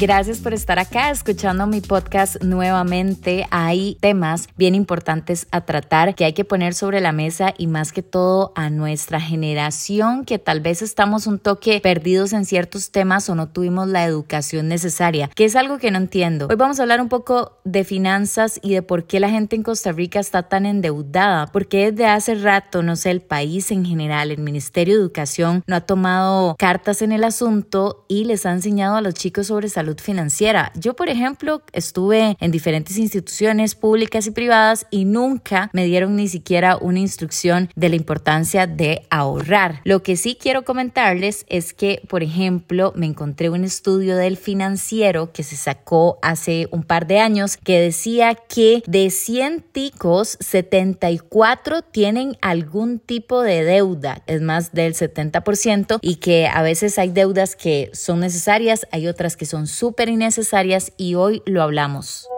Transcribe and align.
Gracias 0.00 0.38
por 0.38 0.54
estar 0.54 0.78
acá 0.78 1.10
escuchando 1.10 1.66
mi 1.66 1.80
podcast 1.80 2.40
nuevamente. 2.40 3.48
Hay 3.50 3.96
temas 4.00 4.48
bien 4.56 4.76
importantes 4.76 5.48
a 5.50 5.62
tratar 5.62 6.14
que 6.14 6.24
hay 6.24 6.34
que 6.34 6.44
poner 6.44 6.74
sobre 6.74 7.00
la 7.00 7.10
mesa 7.10 7.52
y 7.58 7.66
más 7.66 7.90
que 7.90 8.04
todo 8.04 8.52
a 8.54 8.70
nuestra 8.70 9.20
generación 9.20 10.24
que 10.24 10.38
tal 10.38 10.60
vez 10.60 10.82
estamos 10.82 11.26
un 11.26 11.40
toque 11.40 11.80
perdidos 11.80 12.32
en 12.32 12.44
ciertos 12.44 12.92
temas 12.92 13.28
o 13.28 13.34
no 13.34 13.48
tuvimos 13.48 13.88
la 13.88 14.04
educación 14.04 14.68
necesaria, 14.68 15.30
que 15.34 15.46
es 15.46 15.56
algo 15.56 15.78
que 15.78 15.90
no 15.90 15.98
entiendo. 15.98 16.46
Hoy 16.48 16.54
vamos 16.54 16.78
a 16.78 16.82
hablar 16.82 17.00
un 17.00 17.08
poco 17.08 17.58
de 17.64 17.82
finanzas 17.82 18.60
y 18.62 18.74
de 18.74 18.82
por 18.82 19.02
qué 19.02 19.18
la 19.18 19.30
gente 19.30 19.56
en 19.56 19.64
Costa 19.64 19.90
Rica 19.90 20.20
está 20.20 20.44
tan 20.44 20.64
endeudada, 20.64 21.48
porque 21.48 21.90
desde 21.90 22.06
hace 22.06 22.36
rato, 22.36 22.84
no 22.84 22.94
sé, 22.94 23.10
el 23.10 23.20
país 23.20 23.72
en 23.72 23.84
general, 23.84 24.30
el 24.30 24.38
Ministerio 24.38 24.94
de 24.94 25.00
Educación 25.00 25.64
no 25.66 25.74
ha 25.74 25.80
tomado 25.80 26.54
cartas 26.56 27.02
en 27.02 27.10
el 27.10 27.24
asunto 27.24 28.04
y 28.06 28.26
les 28.26 28.46
ha 28.46 28.52
enseñado 28.52 28.94
a 28.94 29.00
los 29.00 29.14
chicos 29.14 29.48
sobre 29.48 29.68
salud 29.68 29.87
financiera. 29.96 30.72
Yo, 30.74 30.94
por 30.94 31.08
ejemplo, 31.08 31.62
estuve 31.72 32.36
en 32.40 32.50
diferentes 32.50 32.98
instituciones 32.98 33.74
públicas 33.74 34.26
y 34.26 34.30
privadas 34.30 34.86
y 34.90 35.04
nunca 35.04 35.70
me 35.72 35.84
dieron 35.84 36.16
ni 36.16 36.28
siquiera 36.28 36.76
una 36.76 36.98
instrucción 36.98 37.70
de 37.74 37.88
la 37.88 37.96
importancia 37.96 38.66
de 38.66 39.06
ahorrar. 39.10 39.80
Lo 39.84 40.02
que 40.02 40.16
sí 40.16 40.36
quiero 40.40 40.64
comentarles 40.64 41.44
es 41.48 41.72
que, 41.72 42.02
por 42.08 42.22
ejemplo, 42.22 42.92
me 42.94 43.06
encontré 43.06 43.50
un 43.50 43.64
estudio 43.64 44.16
del 44.16 44.36
financiero 44.36 45.32
que 45.32 45.42
se 45.42 45.56
sacó 45.56 46.18
hace 46.22 46.68
un 46.70 46.82
par 46.82 47.06
de 47.06 47.18
años 47.18 47.56
que 47.56 47.80
decía 47.80 48.34
que 48.34 48.82
de 48.86 49.10
100 49.10 49.64
ticos, 49.72 50.36
74 50.40 51.82
tienen 51.82 52.36
algún 52.40 52.98
tipo 52.98 53.42
de 53.42 53.64
deuda, 53.64 54.22
es 54.26 54.40
más 54.40 54.72
del 54.72 54.94
70%, 54.94 55.98
y 56.00 56.16
que 56.16 56.46
a 56.46 56.62
veces 56.62 56.98
hay 56.98 57.10
deudas 57.10 57.56
que 57.56 57.90
son 57.92 58.20
necesarias, 58.20 58.86
hay 58.90 59.06
otras 59.06 59.36
que 59.36 59.46
son 59.46 59.66
súper 59.78 60.08
innecesarias 60.08 60.92
y 60.96 61.14
hoy 61.14 61.40
lo 61.46 61.62
hablamos. 61.62 62.28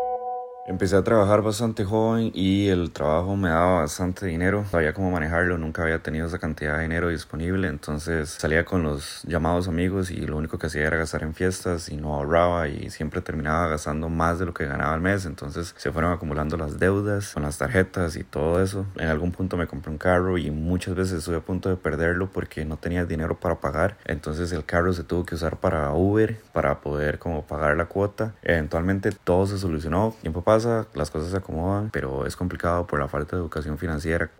Empecé 0.66 0.94
a 0.94 1.03
trabajar 1.03 1.42
bastante 1.42 1.84
joven 1.84 2.30
y 2.34 2.69
el 2.69 2.92
trabajo 2.92 3.34
me 3.34 3.48
daba 3.48 3.80
bastante 3.80 4.27
dinero. 4.27 4.64
Sabía 4.70 4.92
cómo 4.92 5.11
manejarlo, 5.11 5.56
nunca 5.56 5.83
había 5.83 6.00
tenido 6.00 6.27
esa 6.27 6.39
cantidad 6.39 6.77
de 6.77 6.83
dinero 6.83 7.08
disponible. 7.08 7.67
Entonces 7.67 8.36
salía 8.39 8.64
con 8.64 8.83
los 8.83 9.22
llamados 9.25 9.69
amigos 9.69 10.11
y 10.11 10.19
lo 10.27 10.36
único 10.36 10.58
que 10.58 10.67
hacía 10.67 10.86
era 10.86 10.98
gastar 10.98 11.22
en 11.22 11.34
fiestas 11.34 11.89
y 11.89 11.97
no 11.97 12.14
ahorraba 12.14 12.69
y 12.69 12.91
siempre 12.91 13.22
terminaba 13.22 13.69
gastando 13.69 14.11
más 14.11 14.39
de 14.39 14.47
lo 14.47 14.55
que 14.55 14.67
ganaba 14.67 14.92
al 14.92 15.00
mes. 15.00 15.25
Entonces 15.25 15.75
se 15.77 15.91
fueron 15.92 16.12
acumulando 16.12 16.58
las 16.58 16.78
deudas 16.78 17.33
con 17.33 17.42
las 17.42 17.56
tarjetas 17.56 18.17
y 18.17 18.22
todo 18.22 18.62
eso. 18.62 18.86
En 18.97 19.08
algún 19.08 19.33
punto 19.33 19.56
me 19.56 19.67
compré 19.67 19.91
un 19.91 19.98
carro 19.98 20.36
y 20.36 20.50
muchas 20.50 20.95
veces 20.95 21.19
estuve 21.19 21.36
a 21.36 21.41
punto 21.41 21.70
de 21.70 21.77
perderlo 21.77 22.30
porque 22.30 22.67
no 22.67 22.77
tenía 22.77 23.06
dinero 23.06 23.41
para 23.41 23.61
pagar. 23.61 23.97
Entonces 24.05 24.52
el 24.52 24.64
carro 24.67 24.92
se 24.92 25.05
tuvo 25.05 25.24
que 25.24 25.34
usar 25.34 25.56
para 25.56 25.91
Uber 25.95 26.39
para 26.52 26.80
poder 26.80 27.19
como 27.19 27.47
pagar 27.47 27.78
la 27.78 27.86
cuota. 27.86 28.34
Eventualmente 28.42 29.11
todo 29.11 29.47
se 29.47 29.56
solucionó. 29.58 30.14
Tiempo 30.20 30.42
pasa, 30.61 30.86
las 30.94 31.11
cosas 31.11 31.30
se 31.30 31.36
acomodan, 31.36 31.91
pero 31.91 32.27
es 32.27 32.36
complicado 32.36 32.86
por 32.86 33.00
la 33.00 33.08
falta 33.08 33.36
de 33.36 33.42
educación 33.42 33.78
financiera. 33.78 34.30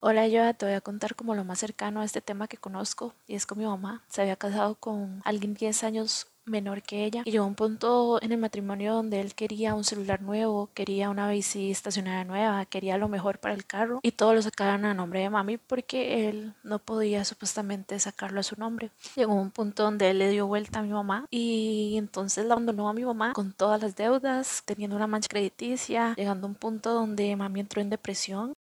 Hola, 0.00 0.28
yo 0.28 0.54
te 0.54 0.64
voy 0.64 0.74
a 0.74 0.80
contar 0.80 1.14
como 1.14 1.34
lo 1.34 1.44
más 1.44 1.58
cercano 1.58 2.00
a 2.00 2.04
este 2.04 2.20
tema 2.20 2.48
que 2.48 2.56
conozco 2.56 3.12
y 3.26 3.34
es 3.34 3.44
con 3.44 3.58
mi 3.58 3.66
mamá. 3.66 4.02
Se 4.08 4.22
había 4.22 4.36
casado 4.36 4.76
con 4.76 5.20
alguien 5.24 5.54
10 5.54 5.84
años 5.84 6.26
menor 6.50 6.82
que 6.82 7.04
ella. 7.04 7.22
Y 7.24 7.30
llegó 7.30 7.46
un 7.46 7.54
punto 7.54 8.20
en 8.22 8.32
el 8.32 8.38
matrimonio 8.38 8.94
donde 8.94 9.20
él 9.20 9.34
quería 9.34 9.74
un 9.74 9.84
celular 9.84 10.20
nuevo, 10.22 10.68
quería 10.74 11.10
una 11.10 11.30
bici 11.30 11.70
estacionaria 11.70 12.24
nueva, 12.24 12.64
quería 12.66 12.98
lo 12.98 13.08
mejor 13.08 13.38
para 13.38 13.54
el 13.54 13.64
carro. 13.64 14.00
Y 14.02 14.12
todo 14.12 14.34
lo 14.34 14.42
sacaban 14.42 14.84
a 14.84 14.94
nombre 14.94 15.20
de 15.20 15.30
mami 15.30 15.56
porque 15.56 16.28
él 16.28 16.54
no 16.62 16.78
podía 16.78 17.24
supuestamente 17.24 17.98
sacarlo 17.98 18.40
a 18.40 18.42
su 18.42 18.56
nombre. 18.56 18.90
Llegó 19.16 19.34
un 19.34 19.50
punto 19.50 19.84
donde 19.84 20.10
él 20.10 20.18
le 20.18 20.30
dio 20.30 20.46
vuelta 20.46 20.80
a 20.80 20.82
mi 20.82 20.90
mamá 20.90 21.26
y 21.30 21.94
entonces 21.96 22.44
la 22.44 22.54
abandonó 22.54 22.88
a 22.88 22.92
mi 22.92 23.04
mamá 23.04 23.32
con 23.32 23.52
todas 23.52 23.80
las 23.80 23.96
deudas, 23.96 24.62
teniendo 24.64 24.96
una 24.96 25.06
mancha 25.06 25.28
crediticia, 25.28 26.14
llegando 26.16 26.46
a 26.46 26.50
un 26.50 26.56
punto 26.56 26.92
donde 26.92 27.34
mami 27.36 27.60
entró 27.60 27.80
en 27.80 27.90
depresión 27.90 28.54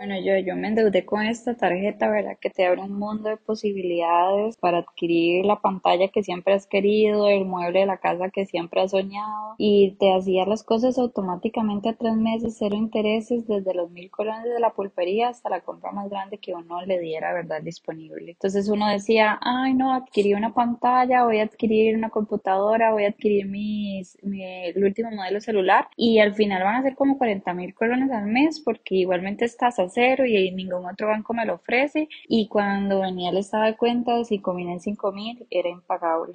bueno, 0.00 0.18
yo, 0.18 0.38
yo 0.38 0.56
me 0.56 0.68
endeudé 0.68 1.04
con 1.04 1.20
esta 1.26 1.54
tarjeta, 1.54 2.08
¿verdad? 2.08 2.38
Que 2.40 2.48
te 2.48 2.64
abre 2.64 2.80
un 2.80 2.98
mundo 2.98 3.28
de 3.28 3.36
posibilidades 3.36 4.56
para 4.56 4.78
adquirir 4.78 5.44
la 5.44 5.60
pantalla 5.60 6.08
que 6.08 6.22
siempre 6.22 6.54
has 6.54 6.66
querido, 6.66 7.28
el 7.28 7.44
mueble 7.44 7.80
de 7.80 7.86
la 7.86 7.98
casa 7.98 8.30
que 8.30 8.46
siempre 8.46 8.80
has 8.80 8.92
soñado 8.92 9.56
y 9.58 9.96
te 10.00 10.14
hacía 10.14 10.46
las 10.46 10.62
cosas 10.62 10.96
automáticamente 10.96 11.90
a 11.90 11.96
tres 11.96 12.16
meses, 12.16 12.56
cero 12.58 12.76
intereses, 12.76 13.46
desde 13.46 13.74
los 13.74 13.90
mil 13.90 14.10
colones 14.10 14.44
de 14.44 14.58
la 14.58 14.70
pulpería 14.70 15.28
hasta 15.28 15.50
la 15.50 15.60
compra 15.60 15.92
más 15.92 16.08
grande 16.08 16.38
que 16.38 16.54
uno 16.54 16.80
le 16.86 16.98
diera, 16.98 17.34
¿verdad? 17.34 17.60
Disponible. 17.60 18.30
Entonces 18.30 18.70
uno 18.70 18.88
decía, 18.88 19.38
ay, 19.42 19.74
no, 19.74 19.92
adquirí 19.92 20.32
una 20.32 20.54
pantalla, 20.54 21.24
voy 21.24 21.40
a 21.40 21.42
adquirir 21.42 21.94
una 21.94 22.08
computadora, 22.08 22.92
voy 22.92 23.04
a 23.04 23.08
adquirir 23.08 23.46
mis, 23.46 24.16
mi, 24.22 24.42
último 24.76 25.10
modelo 25.10 25.42
celular 25.42 25.88
y 25.94 26.20
al 26.20 26.32
final 26.32 26.62
van 26.62 26.76
a 26.76 26.82
ser 26.84 26.94
como 26.94 27.18
40 27.18 27.52
mil 27.52 27.74
colones 27.74 28.10
al 28.12 28.24
mes 28.28 28.60
porque 28.60 28.94
igualmente 28.94 29.44
estás 29.44 29.78
cero 29.90 30.24
y 30.26 30.50
ningún 30.52 30.86
otro 30.86 31.08
banco 31.08 31.34
me 31.34 31.46
lo 31.46 31.54
ofrece. 31.54 32.08
Y 32.28 32.48
cuando 32.48 33.00
venía 33.00 33.30
el 33.30 33.38
estado 33.38 33.64
de 33.64 33.76
cuenta, 33.76 34.24
si 34.24 34.40
combiné 34.40 34.74
en 34.74 34.80
5 34.80 35.12
mil, 35.12 35.46
era 35.50 35.68
impagable. 35.68 36.34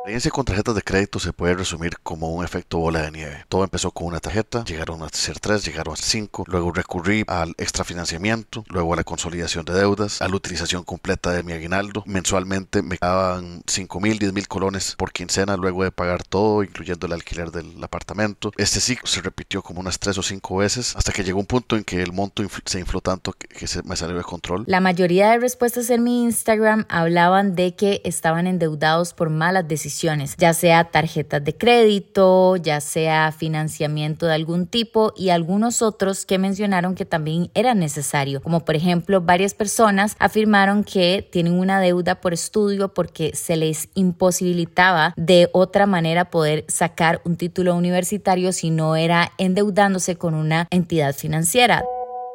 Experiencia 0.00 0.30
con 0.30 0.46
tarjetas 0.46 0.74
de 0.74 0.80
crédito 0.80 1.18
se 1.18 1.34
puede 1.34 1.54
resumir 1.54 1.98
como 2.02 2.32
un 2.32 2.42
efecto 2.42 2.78
bola 2.78 3.02
de 3.02 3.10
nieve. 3.10 3.44
Todo 3.50 3.64
empezó 3.64 3.90
con 3.90 4.06
una 4.06 4.18
tarjeta, 4.18 4.64
llegaron 4.64 5.02
a 5.02 5.10
ser 5.10 5.38
tres, 5.40 5.62
llegaron 5.62 5.92
a 5.92 5.96
ser 5.96 6.06
cinco, 6.06 6.42
luego 6.48 6.72
recurrí 6.72 7.22
al 7.26 7.50
extrafinanciamiento, 7.58 8.64
luego 8.68 8.94
a 8.94 8.96
la 8.96 9.04
consolidación 9.04 9.66
de 9.66 9.74
deudas, 9.74 10.22
a 10.22 10.28
la 10.28 10.34
utilización 10.34 10.84
completa 10.84 11.32
de 11.32 11.42
mi 11.42 11.52
aguinaldo. 11.52 12.02
Mensualmente 12.06 12.80
me 12.80 12.96
daban 12.98 13.62
5 13.66 14.00
mil, 14.00 14.18
10 14.18 14.32
mil 14.32 14.48
colones 14.48 14.94
por 14.96 15.12
quincena 15.12 15.58
luego 15.58 15.84
de 15.84 15.92
pagar 15.92 16.22
todo, 16.22 16.62
incluyendo 16.62 17.06
el 17.06 17.12
alquiler 17.12 17.50
del 17.50 17.84
apartamento. 17.84 18.52
Este 18.56 18.80
ciclo 18.80 19.06
se 19.06 19.20
repitió 19.20 19.60
como 19.60 19.80
unas 19.80 19.98
tres 19.98 20.16
o 20.16 20.22
cinco 20.22 20.56
veces 20.56 20.96
hasta 20.96 21.12
que 21.12 21.24
llegó 21.24 21.40
un 21.40 21.46
punto 21.46 21.76
en 21.76 21.84
que 21.84 22.02
el 22.02 22.14
monto 22.14 22.42
se 22.64 22.80
infló 22.80 23.02
tanto 23.02 23.34
que, 23.34 23.66
se 23.66 23.82
me 23.82 23.96
salió 23.96 24.16
de 24.16 24.22
control. 24.24 24.64
La 24.66 24.80
mayoría 24.80 25.30
de 25.32 25.40
respuestas 25.40 25.90
en 25.90 26.02
mi 26.04 26.22
Instagram 26.22 26.86
hablaban 26.88 27.54
de 27.54 27.76
que 27.76 28.00
estaban 28.04 28.46
endeudados 28.46 29.12
por 29.12 29.28
malas 29.28 29.68
decisiones 29.68 29.89
ya 30.38 30.52
sea 30.52 30.84
tarjetas 30.84 31.44
de 31.44 31.56
crédito, 31.56 32.56
ya 32.56 32.80
sea 32.80 33.32
financiamiento 33.32 34.26
de 34.26 34.34
algún 34.34 34.66
tipo 34.66 35.12
y 35.16 35.30
algunos 35.30 35.82
otros 35.82 36.26
que 36.26 36.38
mencionaron 36.38 36.94
que 36.94 37.04
también 37.04 37.50
era 37.54 37.74
necesario, 37.74 38.40
como 38.40 38.64
por 38.64 38.76
ejemplo 38.76 39.20
varias 39.20 39.54
personas 39.54 40.16
afirmaron 40.18 40.84
que 40.84 41.28
tienen 41.30 41.58
una 41.58 41.80
deuda 41.80 42.20
por 42.20 42.32
estudio 42.32 42.94
porque 42.94 43.32
se 43.34 43.56
les 43.56 43.88
imposibilitaba 43.94 45.14
de 45.16 45.48
otra 45.52 45.86
manera 45.86 46.30
poder 46.30 46.64
sacar 46.68 47.20
un 47.24 47.36
título 47.36 47.74
universitario 47.74 48.52
si 48.52 48.70
no 48.70 48.96
era 48.96 49.32
endeudándose 49.38 50.16
con 50.16 50.34
una 50.34 50.66
entidad 50.70 51.14
financiera. 51.14 51.82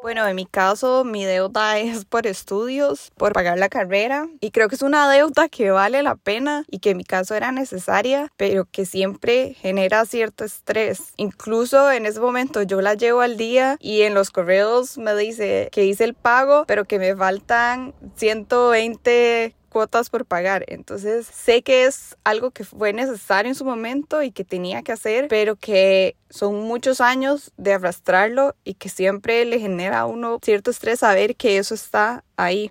Bueno, 0.06 0.28
en 0.28 0.36
mi 0.36 0.46
caso, 0.46 1.04
mi 1.04 1.26
deuda 1.26 1.80
es 1.80 2.06
por 2.06 2.28
estudios, 2.28 3.12
por 3.18 3.34
pagar 3.34 3.58
la 3.58 3.70
carrera 3.70 4.28
y 4.40 4.52
creo 4.52 4.70
que 4.70 4.76
es 4.76 4.84
una 4.84 5.10
deuda 5.10 5.50
que 5.50 5.72
vale 5.72 6.04
la 6.04 6.16
pena 6.16 6.64
y 6.70 6.78
que 6.78 6.92
en 6.92 6.98
mi 6.98 7.04
caso 7.04 7.34
era 7.34 7.52
necesaria, 7.52 8.32
pero 8.38 8.66
que 8.66 8.86
siempre 8.86 9.56
genera 9.56 10.06
cierto 10.06 10.46
estrés. 10.46 11.14
Incluso 11.18 11.92
en 11.92 12.06
ese 12.06 12.20
momento 12.20 12.62
yo 12.62 12.82
la 12.82 12.94
llevo 12.94 13.22
al 13.22 13.36
día 13.36 13.78
y 13.80 14.04
en 14.04 14.14
los 14.14 14.30
correos 14.30 15.00
me 15.00 15.16
dice 15.16 15.70
que 15.72 15.86
hice 15.86 16.04
el 16.04 16.14
pago, 16.14 16.66
pero 16.68 16.86
que 16.86 17.00
me 17.00 17.16
faltan 17.16 17.96
120 18.16 19.56
cuotas 19.76 20.10
por 20.10 20.26
pagar. 20.26 20.64
Entonces 20.70 21.26
sé 21.26 21.62
que 21.62 21.84
es 21.84 22.16
algo 22.24 22.52
que 22.52 22.64
fue 22.64 22.94
necesario 22.94 23.50
en 23.50 23.56
su 23.56 23.66
momento 23.66 24.24
y 24.24 24.32
que 24.32 24.46
tenía 24.46 24.84
que 24.84 24.94
hacer, 24.94 25.28
pero 25.28 25.58
que 25.58 26.16
son 26.30 26.62
muchos 26.62 27.02
años 27.02 27.52
de 27.58 27.74
arrastrarlo 27.74 28.56
y 28.64 28.76
que 28.76 28.88
siempre 28.88 29.44
le 29.44 29.60
genera 29.60 30.00
a 30.00 30.06
uno 30.06 30.40
cierto 30.42 30.72
estrés 30.72 31.00
saber 31.00 31.36
que 31.36 31.58
eso 31.58 31.76
está 31.76 32.24
ahí. 32.38 32.70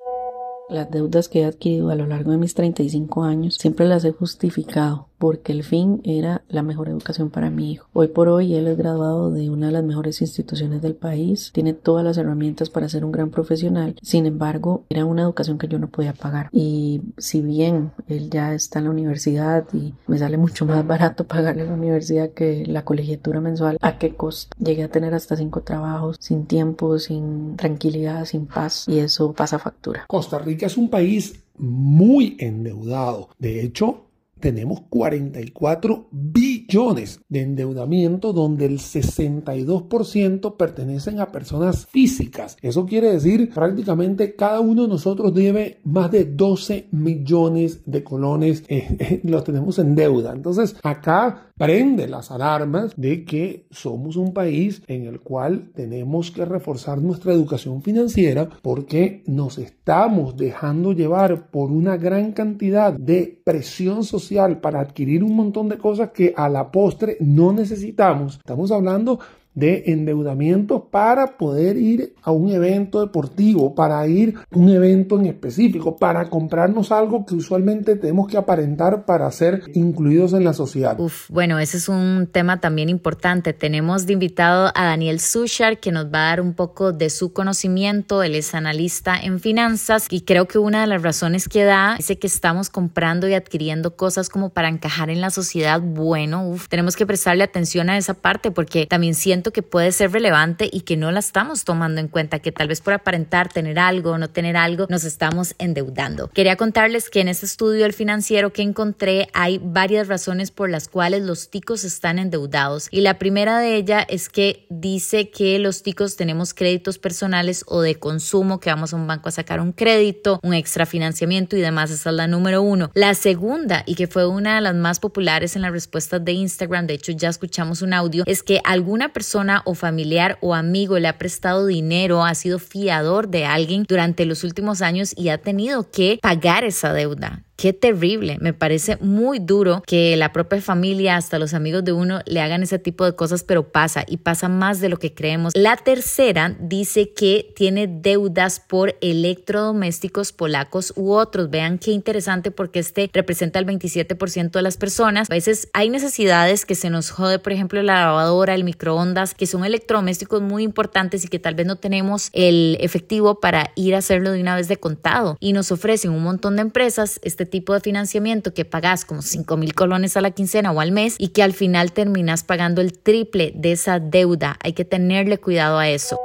Las 0.70 0.90
deudas 0.90 1.28
que 1.28 1.40
he 1.40 1.44
adquirido 1.44 1.90
a 1.90 1.94
lo 1.94 2.06
largo 2.06 2.30
de 2.30 2.38
mis 2.38 2.54
35 2.54 3.22
años 3.22 3.56
siempre 3.56 3.84
las 3.84 4.02
he 4.06 4.12
justificado 4.12 5.10
porque 5.24 5.52
el 5.52 5.64
fin 5.64 6.02
era 6.04 6.42
la 6.50 6.62
mejor 6.62 6.90
educación 6.90 7.30
para 7.30 7.48
mi 7.48 7.72
hijo. 7.72 7.88
Hoy 7.94 8.08
por 8.08 8.28
hoy 8.28 8.54
él 8.56 8.68
es 8.68 8.76
graduado 8.76 9.30
de 9.30 9.48
una 9.48 9.68
de 9.68 9.72
las 9.72 9.82
mejores 9.82 10.20
instituciones 10.20 10.82
del 10.82 10.96
país, 10.96 11.50
tiene 11.54 11.72
todas 11.72 12.04
las 12.04 12.18
herramientas 12.18 12.68
para 12.68 12.90
ser 12.90 13.06
un 13.06 13.12
gran 13.12 13.30
profesional, 13.30 13.96
sin 14.02 14.26
embargo 14.26 14.84
era 14.90 15.06
una 15.06 15.22
educación 15.22 15.56
que 15.56 15.66
yo 15.66 15.78
no 15.78 15.88
podía 15.88 16.12
pagar 16.12 16.50
y 16.52 17.00
si 17.16 17.40
bien 17.40 17.92
él 18.06 18.28
ya 18.28 18.52
está 18.52 18.80
en 18.80 18.84
la 18.84 18.90
universidad 18.90 19.64
y 19.72 19.94
me 20.06 20.18
sale 20.18 20.36
mucho 20.36 20.66
más 20.66 20.86
barato 20.86 21.24
pagarle 21.24 21.64
la 21.64 21.72
universidad 21.72 22.28
que 22.32 22.66
la 22.66 22.84
colegiatura 22.84 23.40
mensual, 23.40 23.78
¿a 23.80 23.96
qué 23.96 24.14
costo? 24.14 24.54
Llegué 24.62 24.82
a 24.82 24.90
tener 24.90 25.14
hasta 25.14 25.38
cinco 25.38 25.62
trabajos 25.62 26.18
sin 26.20 26.44
tiempo, 26.44 26.98
sin 26.98 27.56
tranquilidad, 27.56 28.26
sin 28.26 28.44
paz 28.44 28.84
y 28.88 28.98
eso 28.98 29.32
pasa 29.32 29.58
factura. 29.58 30.04
Costa 30.06 30.38
Rica 30.38 30.66
es 30.66 30.76
un 30.76 30.90
país 30.90 31.40
muy 31.56 32.36
endeudado. 32.40 33.30
De 33.38 33.62
hecho, 33.62 34.04
tenemos 34.44 34.82
44 34.90 36.08
billones 36.10 37.18
de 37.30 37.40
endeudamiento 37.40 38.34
donde 38.34 38.66
el 38.66 38.78
62% 38.78 40.56
pertenecen 40.58 41.18
a 41.18 41.32
personas 41.32 41.86
físicas. 41.86 42.58
Eso 42.60 42.84
quiere 42.84 43.10
decir 43.10 43.48
prácticamente 43.54 44.36
cada 44.36 44.60
uno 44.60 44.82
de 44.82 44.88
nosotros 44.88 45.32
debe 45.32 45.80
más 45.84 46.10
de 46.10 46.26
12 46.26 46.88
millones 46.90 47.80
de 47.86 48.04
colones, 48.04 48.64
eh, 48.68 48.94
eh, 48.98 49.20
los 49.24 49.44
tenemos 49.44 49.78
en 49.78 49.94
deuda. 49.94 50.34
Entonces 50.34 50.76
acá 50.82 51.53
prende 51.56 52.08
las 52.08 52.30
alarmas 52.30 52.94
de 52.96 53.24
que 53.24 53.66
somos 53.70 54.16
un 54.16 54.32
país 54.32 54.82
en 54.88 55.06
el 55.06 55.20
cual 55.20 55.70
tenemos 55.74 56.30
que 56.30 56.44
reforzar 56.44 56.98
nuestra 57.00 57.32
educación 57.32 57.82
financiera 57.82 58.48
porque 58.62 59.22
nos 59.26 59.58
estamos 59.58 60.36
dejando 60.36 60.92
llevar 60.92 61.50
por 61.50 61.70
una 61.70 61.96
gran 61.96 62.32
cantidad 62.32 62.92
de 62.92 63.40
presión 63.44 64.02
social 64.02 64.60
para 64.60 64.80
adquirir 64.80 65.22
un 65.22 65.36
montón 65.36 65.68
de 65.68 65.78
cosas 65.78 66.10
que 66.10 66.34
a 66.36 66.48
la 66.48 66.72
postre 66.72 67.16
no 67.20 67.52
necesitamos. 67.52 68.36
Estamos 68.36 68.72
hablando 68.72 69.20
de 69.54 69.84
endeudamiento 69.86 70.84
para 70.90 71.38
poder 71.38 71.76
ir 71.76 72.14
a 72.22 72.30
un 72.32 72.50
evento 72.50 73.00
deportivo, 73.00 73.74
para 73.74 74.06
ir 74.06 74.34
a 74.36 74.58
un 74.58 74.68
evento 74.68 75.18
en 75.18 75.26
específico, 75.26 75.96
para 75.96 76.28
comprarnos 76.28 76.90
algo 76.92 77.24
que 77.24 77.34
usualmente 77.34 77.96
tenemos 77.96 78.28
que 78.28 78.36
aparentar 78.36 79.04
para 79.04 79.30
ser 79.30 79.62
incluidos 79.74 80.32
en 80.32 80.44
la 80.44 80.52
sociedad. 80.52 80.98
Uf, 80.98 81.30
bueno, 81.30 81.58
ese 81.58 81.76
es 81.76 81.88
un 81.88 82.28
tema 82.30 82.60
también 82.60 82.88
importante. 82.88 83.52
Tenemos 83.52 84.06
de 84.06 84.14
invitado 84.14 84.72
a 84.74 84.84
Daniel 84.84 85.20
Sushar 85.20 85.78
que 85.78 85.92
nos 85.92 86.06
va 86.06 86.26
a 86.26 86.28
dar 86.30 86.40
un 86.40 86.54
poco 86.54 86.92
de 86.92 87.10
su 87.10 87.32
conocimiento. 87.32 88.22
Él 88.22 88.34
es 88.34 88.54
analista 88.54 89.16
en 89.16 89.38
finanzas 89.40 90.06
y 90.10 90.22
creo 90.22 90.46
que 90.46 90.58
una 90.58 90.80
de 90.80 90.86
las 90.86 91.02
razones 91.02 91.48
que 91.48 91.64
da 91.64 91.96
es 91.96 92.14
que 92.16 92.26
estamos 92.26 92.70
comprando 92.70 93.28
y 93.28 93.34
adquiriendo 93.34 93.96
cosas 93.96 94.28
como 94.28 94.50
para 94.50 94.68
encajar 94.68 95.10
en 95.10 95.20
la 95.20 95.30
sociedad. 95.30 95.80
Bueno, 95.80 96.48
uf, 96.48 96.68
tenemos 96.68 96.96
que 96.96 97.06
prestarle 97.06 97.44
atención 97.44 97.90
a 97.90 97.98
esa 97.98 98.14
parte 98.14 98.50
porque 98.50 98.86
también 98.86 99.14
siento 99.14 99.43
que 99.52 99.62
puede 99.62 99.92
ser 99.92 100.12
relevante 100.12 100.68
y 100.70 100.80
que 100.80 100.96
no 100.96 101.10
la 101.10 101.20
estamos 101.20 101.64
tomando 101.64 102.00
en 102.00 102.08
cuenta, 102.08 102.38
que 102.38 102.52
tal 102.52 102.68
vez 102.68 102.80
por 102.80 102.92
aparentar 102.92 103.52
tener 103.52 103.78
algo 103.78 104.12
o 104.12 104.18
no 104.18 104.28
tener 104.28 104.56
algo 104.56 104.86
nos 104.88 105.04
estamos 105.04 105.54
endeudando. 105.58 106.28
Quería 106.28 106.56
contarles 106.56 107.10
que 107.10 107.20
en 107.20 107.28
este 107.28 107.46
estudio 107.46 107.82
del 107.82 107.92
financiero 107.92 108.52
que 108.52 108.62
encontré 108.62 109.28
hay 109.32 109.60
varias 109.62 110.08
razones 110.08 110.50
por 110.50 110.70
las 110.70 110.88
cuales 110.88 111.22
los 111.22 111.50
ticos 111.50 111.84
están 111.84 112.18
endeudados 112.18 112.88
y 112.90 113.00
la 113.00 113.18
primera 113.18 113.58
de 113.58 113.76
ellas 113.76 114.04
es 114.08 114.28
que 114.28 114.66
dice 114.70 115.30
que 115.30 115.58
los 115.58 115.82
ticos 115.82 116.16
tenemos 116.16 116.54
créditos 116.54 116.98
personales 116.98 117.64
o 117.66 117.80
de 117.80 117.96
consumo, 117.96 118.60
que 118.60 118.70
vamos 118.70 118.92
a 118.92 118.96
un 118.96 119.06
banco 119.06 119.28
a 119.28 119.32
sacar 119.32 119.60
un 119.60 119.72
crédito, 119.72 120.40
un 120.42 120.54
extra 120.54 120.86
financiamiento 120.86 121.56
y 121.56 121.60
demás, 121.60 121.90
esa 121.90 122.10
es 122.10 122.16
la 122.16 122.26
número 122.26 122.62
uno. 122.62 122.90
La 122.94 123.14
segunda 123.14 123.82
y 123.86 123.94
que 123.94 124.06
fue 124.06 124.26
una 124.26 124.56
de 124.56 124.60
las 124.60 124.74
más 124.74 125.00
populares 125.00 125.56
en 125.56 125.62
las 125.62 125.72
respuestas 125.72 126.24
de 126.24 126.32
Instagram, 126.32 126.86
de 126.86 126.94
hecho 126.94 127.12
ya 127.12 127.28
escuchamos 127.28 127.82
un 127.82 127.92
audio, 127.92 128.24
es 128.26 128.42
que 128.42 128.60
alguna 128.64 129.12
persona 129.12 129.33
o 129.64 129.74
familiar 129.74 130.38
o 130.40 130.54
amigo 130.54 130.98
le 130.98 131.08
ha 131.08 131.18
prestado 131.18 131.66
dinero, 131.66 132.24
ha 132.24 132.34
sido 132.34 132.58
fiador 132.58 133.28
de 133.28 133.44
alguien 133.44 133.84
durante 133.88 134.26
los 134.26 134.44
últimos 134.44 134.80
años 134.80 135.12
y 135.16 135.28
ha 135.30 135.38
tenido 135.38 135.90
que 135.90 136.18
pagar 136.22 136.64
esa 136.64 136.92
deuda. 136.92 137.43
Qué 137.56 137.72
terrible, 137.72 138.36
me 138.40 138.52
parece 138.52 138.96
muy 139.00 139.38
duro 139.38 139.82
que 139.86 140.16
la 140.16 140.32
propia 140.32 140.60
familia, 140.60 141.16
hasta 141.16 141.38
los 141.38 141.54
amigos 141.54 141.84
de 141.84 141.92
uno, 141.92 142.20
le 142.26 142.40
hagan 142.40 142.64
ese 142.64 142.80
tipo 142.80 143.04
de 143.04 143.14
cosas, 143.14 143.44
pero 143.44 143.70
pasa 143.70 144.04
y 144.08 144.16
pasa 144.16 144.48
más 144.48 144.80
de 144.80 144.88
lo 144.88 144.98
que 144.98 145.14
creemos. 145.14 145.52
La 145.54 145.76
tercera 145.76 146.56
dice 146.58 147.12
que 147.12 147.52
tiene 147.54 147.86
deudas 147.86 148.58
por 148.58 148.96
electrodomésticos 149.00 150.32
polacos 150.32 150.92
u 150.96 151.12
otros. 151.12 151.48
Vean 151.48 151.78
qué 151.78 151.92
interesante 151.92 152.50
porque 152.50 152.80
este 152.80 153.08
representa 153.12 153.60
el 153.60 153.66
27% 153.66 154.50
de 154.50 154.62
las 154.62 154.76
personas. 154.76 155.30
A 155.30 155.34
veces 155.34 155.68
hay 155.72 155.90
necesidades 155.90 156.66
que 156.66 156.74
se 156.74 156.90
nos 156.90 157.10
jode, 157.10 157.38
por 157.38 157.52
ejemplo, 157.52 157.80
la 157.82 158.00
lavadora, 158.00 158.54
el 158.54 158.64
microondas, 158.64 159.34
que 159.34 159.46
son 159.46 159.64
electrodomésticos 159.64 160.42
muy 160.42 160.64
importantes 160.64 161.24
y 161.24 161.28
que 161.28 161.38
tal 161.38 161.54
vez 161.54 161.66
no 161.66 161.76
tenemos 161.76 162.30
el 162.32 162.76
efectivo 162.80 163.38
para 163.38 163.70
ir 163.76 163.94
a 163.94 163.98
hacerlo 163.98 164.32
de 164.32 164.40
una 164.40 164.56
vez 164.56 164.66
de 164.66 164.76
contado. 164.76 165.36
Y 165.38 165.52
nos 165.52 165.70
ofrecen 165.70 166.10
un 166.10 166.24
montón 166.24 166.56
de 166.56 166.62
empresas 166.62 167.20
este 167.22 167.44
tipo 167.54 167.72
de 167.72 167.78
financiamiento 167.78 168.52
que 168.52 168.64
pagas 168.64 169.04
como 169.04 169.22
5 169.22 169.56
mil 169.56 169.74
colones 169.74 170.16
a 170.16 170.20
la 170.20 170.32
quincena 170.32 170.72
o 170.72 170.80
al 170.80 170.90
mes 170.90 171.14
y 171.18 171.28
que 171.28 171.40
al 171.40 171.52
final 171.52 171.92
terminas 171.92 172.42
pagando 172.42 172.80
el 172.80 172.98
triple 172.98 173.52
de 173.54 173.70
esa 173.70 174.00
deuda. 174.00 174.56
Hay 174.60 174.72
que 174.72 174.84
tenerle 174.84 175.38
cuidado 175.38 175.78
a 175.78 175.88
eso. 175.88 176.18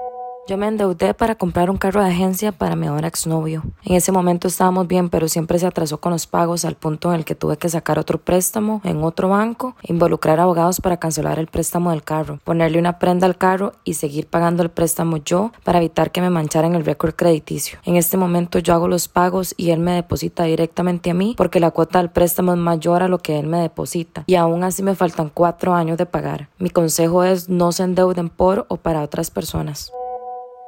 Yo 0.49 0.57
me 0.57 0.65
endeudé 0.65 1.13
para 1.13 1.35
comprar 1.35 1.69
un 1.69 1.77
carro 1.77 2.01
de 2.01 2.09
agencia 2.09 2.51
para 2.51 2.75
mi 2.75 2.87
ahora 2.87 3.07
exnovio. 3.07 3.61
En 3.83 3.93
ese 3.93 4.11
momento 4.11 4.47
estábamos 4.47 4.87
bien, 4.87 5.11
pero 5.11 5.27
siempre 5.27 5.59
se 5.59 5.67
atrasó 5.67 5.99
con 5.99 6.11
los 6.11 6.25
pagos 6.25 6.65
al 6.65 6.73
punto 6.73 7.13
en 7.13 7.19
el 7.19 7.23
que 7.23 7.35
tuve 7.35 7.57
que 7.57 7.69
sacar 7.69 7.99
otro 7.99 8.17
préstamo 8.17 8.81
en 8.83 9.03
otro 9.03 9.29
banco, 9.29 9.75
involucrar 9.83 10.39
abogados 10.39 10.81
para 10.81 10.97
cancelar 10.97 11.37
el 11.37 11.45
préstamo 11.45 11.91
del 11.91 12.01
carro, 12.01 12.39
ponerle 12.43 12.79
una 12.79 12.97
prenda 12.97 13.27
al 13.27 13.37
carro 13.37 13.73
y 13.83 13.93
seguir 13.93 14.25
pagando 14.25 14.63
el 14.63 14.71
préstamo 14.71 15.17
yo 15.17 15.51
para 15.63 15.77
evitar 15.77 16.11
que 16.11 16.19
me 16.19 16.31
mancharan 16.31 16.73
el 16.73 16.83
récord 16.83 17.13
crediticio. 17.13 17.77
En 17.85 17.95
este 17.95 18.17
momento 18.17 18.57
yo 18.57 18.73
hago 18.73 18.87
los 18.87 19.07
pagos 19.07 19.53
y 19.55 19.69
él 19.69 19.79
me 19.79 19.91
deposita 19.91 20.45
directamente 20.45 21.11
a 21.11 21.13
mí 21.13 21.35
porque 21.37 21.59
la 21.59 21.69
cuota 21.69 21.99
del 21.99 22.09
préstamo 22.09 22.53
es 22.53 22.57
mayor 22.57 23.03
a 23.03 23.07
lo 23.07 23.19
que 23.19 23.37
él 23.37 23.45
me 23.45 23.59
deposita 23.59 24.23
y 24.25 24.33
aún 24.33 24.63
así 24.63 24.81
me 24.81 24.95
faltan 24.95 25.29
cuatro 25.31 25.75
años 25.75 25.99
de 25.99 26.07
pagar. 26.07 26.49
Mi 26.57 26.71
consejo 26.71 27.23
es 27.23 27.49
no 27.49 27.71
se 27.71 27.83
endeuden 27.83 28.29
por 28.29 28.65
o 28.69 28.77
para 28.77 29.03
otras 29.03 29.29
personas. 29.29 29.91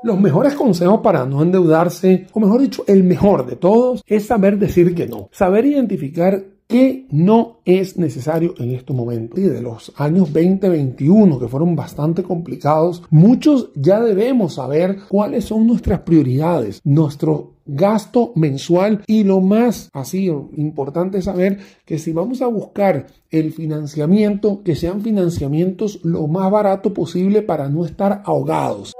Los 0.03 0.19
mejores 0.19 0.55
consejos 0.55 1.01
para 1.01 1.25
no 1.25 1.43
endeudarse, 1.43 2.25
o 2.33 2.39
mejor 2.39 2.61
dicho, 2.61 2.83
el 2.87 3.03
mejor 3.03 3.45
de 3.45 3.55
todos, 3.55 4.01
es 4.07 4.25
saber 4.25 4.57
decir 4.57 4.95
que 4.95 5.05
no. 5.05 5.29
Saber 5.31 5.63
identificar 5.65 6.43
qué 6.67 7.05
no 7.11 7.59
es 7.65 7.97
necesario 7.97 8.55
en 8.57 8.71
este 8.71 8.93
momento. 8.93 9.39
Y 9.39 9.43
de 9.43 9.61
los 9.61 9.93
años 9.97 10.33
2021, 10.33 11.37
que 11.37 11.47
fueron 11.47 11.75
bastante 11.75 12.23
complicados, 12.23 13.03
muchos 13.11 13.69
ya 13.75 14.01
debemos 14.01 14.55
saber 14.55 15.01
cuáles 15.07 15.45
son 15.45 15.67
nuestras 15.67 15.99
prioridades, 15.99 16.81
nuestro 16.83 17.57
gasto 17.65 18.31
mensual 18.35 19.03
y 19.05 19.23
lo 19.23 19.39
más 19.39 19.89
así 19.93 20.25
importante 20.25 21.19
es 21.19 21.25
saber 21.25 21.59
que 21.85 21.99
si 21.99 22.11
vamos 22.11 22.41
a 22.41 22.47
buscar 22.47 23.05
el 23.29 23.53
financiamiento, 23.53 24.63
que 24.63 24.75
sean 24.75 25.01
financiamientos 25.01 25.99
lo 26.03 26.25
más 26.27 26.49
barato 26.49 26.91
posible 26.91 27.43
para 27.43 27.69
no 27.69 27.85
estar 27.85 28.23
ahogados. 28.25 28.93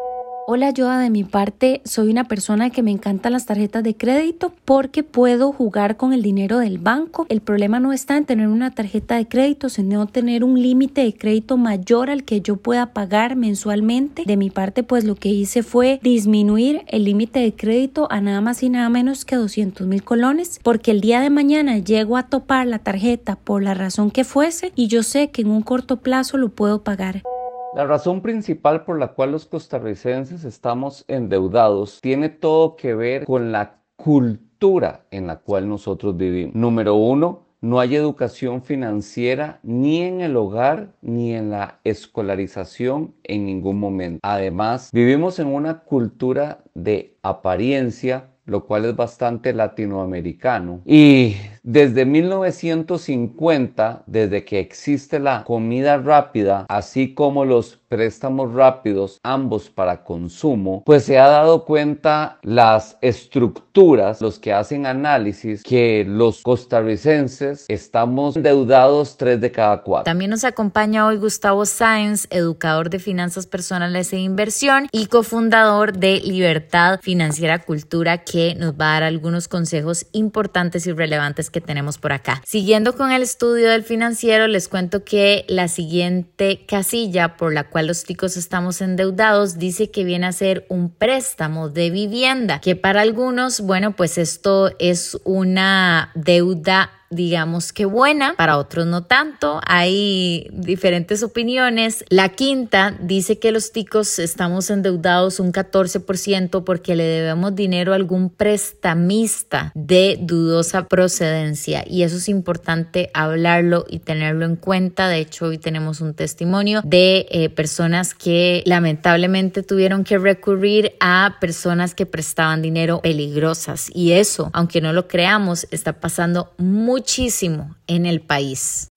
Hola, 0.53 0.71
yo 0.71 0.89
de 0.89 1.09
mi 1.09 1.23
parte 1.23 1.79
soy 1.85 2.09
una 2.09 2.25
persona 2.25 2.71
que 2.71 2.83
me 2.83 2.91
encantan 2.91 3.31
las 3.31 3.45
tarjetas 3.45 3.83
de 3.83 3.95
crédito 3.95 4.51
porque 4.65 5.01
puedo 5.01 5.53
jugar 5.53 5.95
con 5.95 6.11
el 6.11 6.21
dinero 6.21 6.57
del 6.59 6.77
banco. 6.77 7.25
El 7.29 7.39
problema 7.39 7.79
no 7.79 7.93
está 7.93 8.17
en 8.17 8.25
tener 8.25 8.49
una 8.49 8.69
tarjeta 8.71 9.15
de 9.15 9.29
crédito, 9.29 9.69
sino 9.69 10.07
tener 10.07 10.43
un 10.43 10.61
límite 10.61 11.05
de 11.05 11.13
crédito 11.13 11.55
mayor 11.55 12.09
al 12.09 12.25
que 12.25 12.41
yo 12.41 12.57
pueda 12.57 12.87
pagar 12.87 13.37
mensualmente. 13.37 14.23
De 14.25 14.35
mi 14.35 14.49
parte, 14.49 14.83
pues 14.83 15.05
lo 15.05 15.15
que 15.15 15.29
hice 15.29 15.63
fue 15.63 16.01
disminuir 16.03 16.81
el 16.87 17.05
límite 17.05 17.39
de 17.39 17.55
crédito 17.55 18.09
a 18.11 18.19
nada 18.19 18.41
más 18.41 18.61
y 18.61 18.67
nada 18.67 18.89
menos 18.89 19.23
que 19.23 19.37
200 19.37 19.87
mil 19.87 20.03
colones, 20.03 20.59
porque 20.61 20.91
el 20.91 20.99
día 20.99 21.21
de 21.21 21.29
mañana 21.29 21.77
llego 21.77 22.17
a 22.17 22.23
topar 22.23 22.67
la 22.67 22.79
tarjeta 22.79 23.37
por 23.37 23.63
la 23.63 23.73
razón 23.73 24.11
que 24.11 24.25
fuese 24.25 24.73
y 24.75 24.87
yo 24.87 25.01
sé 25.01 25.31
que 25.31 25.43
en 25.43 25.49
un 25.49 25.61
corto 25.61 26.01
plazo 26.01 26.35
lo 26.35 26.49
puedo 26.49 26.83
pagar. 26.83 27.23
La 27.73 27.85
razón 27.85 28.21
principal 28.21 28.83
por 28.83 28.99
la 28.99 29.13
cual 29.13 29.31
los 29.31 29.45
costarricenses 29.45 30.43
estamos 30.43 31.05
endeudados 31.07 32.01
tiene 32.01 32.27
todo 32.27 32.75
que 32.75 32.93
ver 32.93 33.23
con 33.23 33.53
la 33.53 33.79
cultura 33.95 35.05
en 35.09 35.27
la 35.27 35.37
cual 35.37 35.69
nosotros 35.69 36.17
vivimos. 36.17 36.53
Número 36.53 36.95
uno, 36.95 37.45
no 37.61 37.79
hay 37.79 37.95
educación 37.95 38.61
financiera 38.61 39.59
ni 39.63 40.01
en 40.01 40.19
el 40.19 40.35
hogar 40.35 40.95
ni 41.01 41.33
en 41.33 41.49
la 41.49 41.79
escolarización 41.85 43.15
en 43.23 43.45
ningún 43.45 43.79
momento. 43.79 44.19
Además, 44.21 44.89
vivimos 44.91 45.39
en 45.39 45.47
una 45.47 45.79
cultura 45.79 46.63
de 46.73 47.15
apariencia 47.21 48.31
lo 48.45 48.65
cual 48.65 48.85
es 48.85 48.95
bastante 48.95 49.53
latinoamericano. 49.53 50.81
Y 50.85 51.35
desde 51.63 52.05
1950, 52.05 54.03
desde 54.07 54.43
que 54.45 54.59
existe 54.59 55.19
la 55.19 55.43
comida 55.43 55.97
rápida, 55.97 56.65
así 56.69 57.13
como 57.13 57.45
los 57.45 57.77
préstamos 57.91 58.53
rápidos, 58.53 59.19
ambos 59.21 59.69
para 59.69 60.03
consumo, 60.05 60.81
pues 60.85 61.03
se 61.03 61.19
ha 61.19 61.27
dado 61.27 61.65
cuenta 61.65 62.39
las 62.41 62.97
estructuras, 63.01 64.21
los 64.21 64.39
que 64.39 64.53
hacen 64.53 64.85
análisis, 64.85 65.61
que 65.61 66.05
los 66.07 66.41
costarricenses 66.41 67.65
estamos 67.67 68.37
endeudados 68.37 69.17
tres 69.17 69.41
de 69.41 69.51
cada 69.51 69.81
cuatro. 69.81 70.05
También 70.05 70.31
nos 70.31 70.45
acompaña 70.45 71.05
hoy 71.05 71.17
Gustavo 71.17 71.65
Sáenz, 71.65 72.27
educador 72.29 72.89
de 72.89 72.99
finanzas 72.99 73.45
personales 73.45 74.13
e 74.13 74.19
inversión 74.19 74.87
y 74.93 75.07
cofundador 75.07 75.91
de 75.91 76.21
Libertad 76.21 77.01
Financiera 77.01 77.59
Cultura, 77.59 78.19
que 78.19 78.55
nos 78.55 78.73
va 78.73 78.91
a 78.91 78.93
dar 78.93 79.03
algunos 79.03 79.49
consejos 79.49 80.05
importantes 80.13 80.87
y 80.87 80.93
relevantes 80.93 81.50
que 81.51 81.61
tenemos 81.61 81.97
por 81.97 82.13
acá. 82.13 82.41
Siguiendo 82.45 82.95
con 82.95 83.11
el 83.11 83.21
estudio 83.21 83.69
del 83.69 83.83
financiero, 83.83 84.47
les 84.47 84.67
cuento 84.67 85.03
que 85.03 85.45
la 85.47 85.67
siguiente 85.67 86.65
casilla 86.65 87.37
por 87.37 87.53
la 87.53 87.69
cual 87.69 87.87
los 87.87 88.03
ticos 88.03 88.37
estamos 88.37 88.81
endeudados, 88.81 89.57
dice 89.57 89.91
que 89.91 90.03
viene 90.03 90.27
a 90.27 90.31
ser 90.31 90.65
un 90.69 90.89
préstamo 90.89 91.69
de 91.69 91.89
vivienda, 91.89 92.59
que 92.61 92.75
para 92.75 93.01
algunos, 93.01 93.61
bueno, 93.61 93.95
pues 93.95 94.17
esto 94.17 94.71
es 94.79 95.17
una 95.23 96.11
deuda 96.15 96.91
digamos 97.11 97.73
que 97.73 97.85
buena, 97.85 98.33
para 98.35 98.57
otros 98.57 98.87
no 98.87 99.03
tanto. 99.03 99.61
Hay 99.65 100.47
diferentes 100.51 101.21
opiniones. 101.21 102.03
La 102.09 102.29
quinta 102.29 102.97
dice 102.99 103.37
que 103.37 103.51
los 103.51 103.71
ticos 103.71 104.17
estamos 104.17 104.69
endeudados 104.69 105.39
un 105.39 105.51
14% 105.51 106.63
porque 106.63 106.95
le 106.95 107.03
debemos 107.03 107.53
dinero 107.53 107.91
a 107.91 107.95
algún 107.95 108.29
prestamista 108.29 109.71
de 109.75 110.17
dudosa 110.19 110.87
procedencia 110.87 111.83
y 111.87 112.03
eso 112.03 112.17
es 112.17 112.29
importante 112.29 113.11
hablarlo 113.13 113.85
y 113.89 113.99
tenerlo 113.99 114.45
en 114.45 114.55
cuenta. 114.55 115.09
De 115.09 115.19
hecho, 115.19 115.45
hoy 115.45 115.57
tenemos 115.57 116.01
un 116.01 116.13
testimonio 116.13 116.81
de 116.83 117.27
eh, 117.29 117.49
personas 117.49 118.13
que 118.13 118.63
lamentablemente 118.65 119.63
tuvieron 119.63 120.03
que 120.03 120.17
recurrir 120.17 120.93
a 120.99 121.37
personas 121.41 121.93
que 121.93 122.05
prestaban 122.05 122.61
dinero 122.61 123.01
peligrosas 123.01 123.89
y 123.93 124.13
eso, 124.13 124.49
aunque 124.53 124.79
no 124.79 124.93
lo 124.93 125.07
creamos, 125.07 125.67
está 125.71 125.93
pasando 125.93 126.53
muchísimo 127.01 127.75
en 127.87 128.05
el 128.05 128.21
país. 128.21 128.90